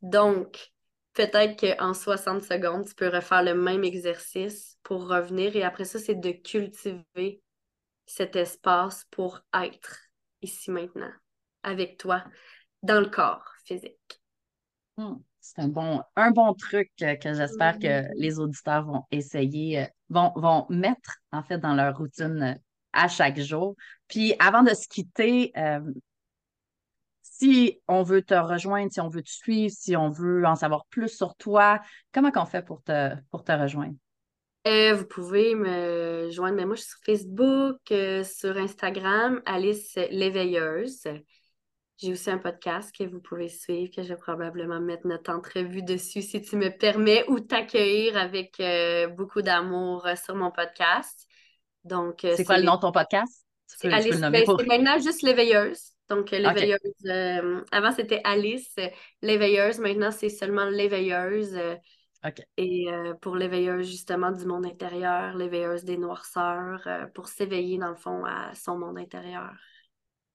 Donc, 0.01 0.71
peut-être 1.13 1.59
qu'en 1.59 1.93
60 1.93 2.43
secondes, 2.43 2.85
tu 2.85 2.93
peux 2.93 3.09
refaire 3.09 3.43
le 3.43 3.55
même 3.55 3.83
exercice 3.83 4.77
pour 4.83 5.07
revenir. 5.07 5.55
Et 5.55 5.63
après 5.63 5.85
ça, 5.85 5.99
c'est 5.99 6.15
de 6.15 6.31
cultiver 6.31 7.41
cet 8.05 8.35
espace 8.35 9.05
pour 9.09 9.41
être 9.53 9.97
ici 10.41 10.71
maintenant, 10.71 11.11
avec 11.63 11.97
toi, 11.97 12.23
dans 12.83 12.99
le 12.99 13.09
corps 13.09 13.45
physique. 13.65 14.21
Hmm, 14.97 15.15
c'est 15.41 15.59
un 15.59 15.67
bon, 15.67 16.01
un 16.15 16.31
bon 16.31 16.53
truc 16.53 16.91
que 16.97 17.33
j'espère 17.33 17.79
que 17.79 18.05
les 18.15 18.39
auditeurs 18.39 18.85
vont 18.85 19.03
essayer, 19.11 19.81
euh, 19.81 19.85
vont, 20.09 20.31
vont 20.35 20.65
mettre 20.69 21.17
en 21.31 21.43
fait 21.43 21.57
dans 21.57 21.73
leur 21.73 21.97
routine 21.97 22.43
euh, 22.43 22.53
à 22.93 23.07
chaque 23.07 23.39
jour. 23.39 23.75
Puis 24.07 24.35
avant 24.39 24.63
de 24.63 24.73
se 24.73 24.87
quitter, 24.87 25.51
euh, 25.57 25.81
si 27.21 27.81
on 27.87 28.03
veut 28.03 28.21
te 28.21 28.35
rejoindre, 28.35 28.91
si 28.91 29.01
on 29.01 29.09
veut 29.09 29.23
te 29.23 29.29
suivre, 29.29 29.73
si 29.75 29.97
on 29.97 30.09
veut 30.09 30.45
en 30.45 30.55
savoir 30.55 30.85
plus 30.85 31.09
sur 31.09 31.35
toi, 31.35 31.81
comment 32.13 32.31
on 32.35 32.45
fait 32.45 32.63
pour 32.63 32.83
te, 32.83 33.15
pour 33.31 33.43
te 33.43 33.51
rejoindre? 33.51 33.95
Euh, 34.67 34.93
vous 34.93 35.05
pouvez 35.05 35.55
me 35.55 36.29
joindre, 36.29 36.55
mais 36.55 36.65
moi 36.65 36.75
je 36.75 36.81
suis 36.81 36.91
sur 36.91 36.99
Facebook, 37.03 37.79
euh, 37.91 38.23
sur 38.23 38.57
Instagram, 38.57 39.41
Alice 39.47 39.97
l'éveilleuse. 40.11 41.07
J'ai 42.01 42.13
aussi 42.13 42.31
un 42.31 42.39
podcast 42.39 42.95
que 42.97 43.03
vous 43.03 43.19
pouvez 43.19 43.47
suivre, 43.47 43.91
que 43.95 44.01
je 44.01 44.09
vais 44.09 44.17
probablement 44.17 44.79
mettre 44.79 45.05
notre 45.05 45.31
entrevue 45.31 45.83
dessus 45.83 46.21
si 46.21 46.41
tu 46.41 46.55
me 46.55 46.69
permets, 46.69 47.23
ou 47.27 47.39
t'accueillir 47.39 48.17
avec 48.17 48.59
euh, 48.59 49.07
beaucoup 49.07 49.41
d'amour 49.41 50.07
sur 50.23 50.35
mon 50.35 50.51
podcast. 50.51 51.27
Donc, 51.83 52.19
c'est 52.21 52.43
quoi 52.43 52.57
le 52.57 52.63
nom 52.63 52.75
de 52.75 52.81
ton 52.81 52.91
podcast? 52.91 53.45
Alice, 53.83 54.15
C'est 54.19 54.67
maintenant 54.67 54.99
juste 54.99 55.21
l'éveilleuse. 55.21 55.91
Donc, 56.09 56.31
l'éveilleuse, 56.31 56.79
euh, 57.05 57.61
avant 57.71 57.91
c'était 57.93 58.19
Alice, 58.25 58.75
l'éveilleuse, 59.21 59.79
maintenant 59.79 60.11
c'est 60.11 60.29
seulement 60.29 60.65
l'éveilleuse. 60.65 61.55
Euh, 61.55 61.75
et 62.57 62.91
euh, 62.91 63.13
pour 63.15 63.35
l'éveilleuse 63.35 63.87
justement 63.87 64.31
du 64.31 64.45
monde 64.45 64.65
intérieur, 64.65 65.35
l'éveilleuse 65.35 65.85
des 65.85 65.97
noirceurs, 65.97 66.87
pour 67.15 67.27
s'éveiller 67.29 67.77
dans 67.77 67.89
le 67.89 67.95
fond 67.95 68.25
à 68.25 68.53
son 68.53 68.77
monde 68.77 68.97
intérieur. 68.97 69.53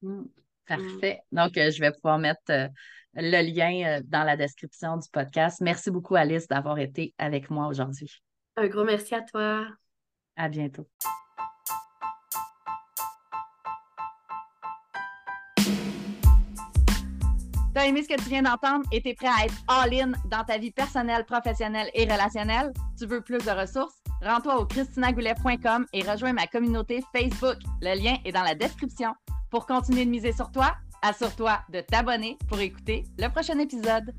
Hmm, 0.02 0.24
parfait. 0.66 1.20
Hmm. 1.31 1.37
Donc, 1.37 1.52
je 1.55 1.81
vais 1.81 1.92
pouvoir 1.92 2.18
mettre 2.18 2.70
le 3.14 3.42
lien 3.42 4.00
dans 4.05 4.24
la 4.24 4.37
description 4.37 4.96
du 4.96 5.09
podcast. 5.11 5.61
Merci 5.61 5.90
beaucoup, 5.90 6.16
Alice, 6.16 6.46
d'avoir 6.48 6.79
été 6.79 7.14
avec 7.18 7.50
moi 7.50 7.66
aujourd'hui. 7.66 8.22
Un 8.57 8.68
gros 8.68 8.85
merci 8.85 9.14
à 9.14 9.22
toi. 9.22 9.66
À 10.37 10.48
bientôt. 10.48 10.87
T'as 17.76 17.85
aimé 17.85 18.02
ce 18.02 18.09
que 18.09 18.14
tu 18.22 18.31
viens 18.31 18.40
d'entendre? 18.40 18.87
Et 18.90 19.02
t'es 19.02 19.12
prêt 19.12 19.26
à 19.26 19.44
être 19.44 19.55
all-in 19.68 20.12
dans 20.31 20.42
ta 20.44 20.57
vie 20.57 20.70
personnelle, 20.70 21.26
professionnelle 21.26 21.90
et 21.92 22.05
relationnelle? 22.05 22.72
Tu 22.98 23.05
veux 23.05 23.20
plus 23.20 23.37
de 23.37 23.50
ressources? 23.50 23.96
Rends-toi 24.22 24.61
au 24.61 24.64
christinagoulet.com 24.64 25.85
et 25.92 26.02
rejoins 26.02 26.33
ma 26.33 26.46
communauté 26.46 27.02
Facebook. 27.14 27.59
Le 27.83 28.02
lien 28.02 28.16
est 28.24 28.33
dans 28.33 28.44
la 28.44 28.55
description. 28.55 29.12
Pour 29.50 29.66
continuer 29.66 30.04
de 30.04 30.11
miser 30.11 30.32
sur 30.32 30.50
toi, 30.50 30.74
assure-toi 31.02 31.61
de 31.70 31.80
t'abonner 31.80 32.37
pour 32.48 32.59
écouter 32.59 33.04
le 33.18 33.28
prochain 33.28 33.59
épisode. 33.59 34.12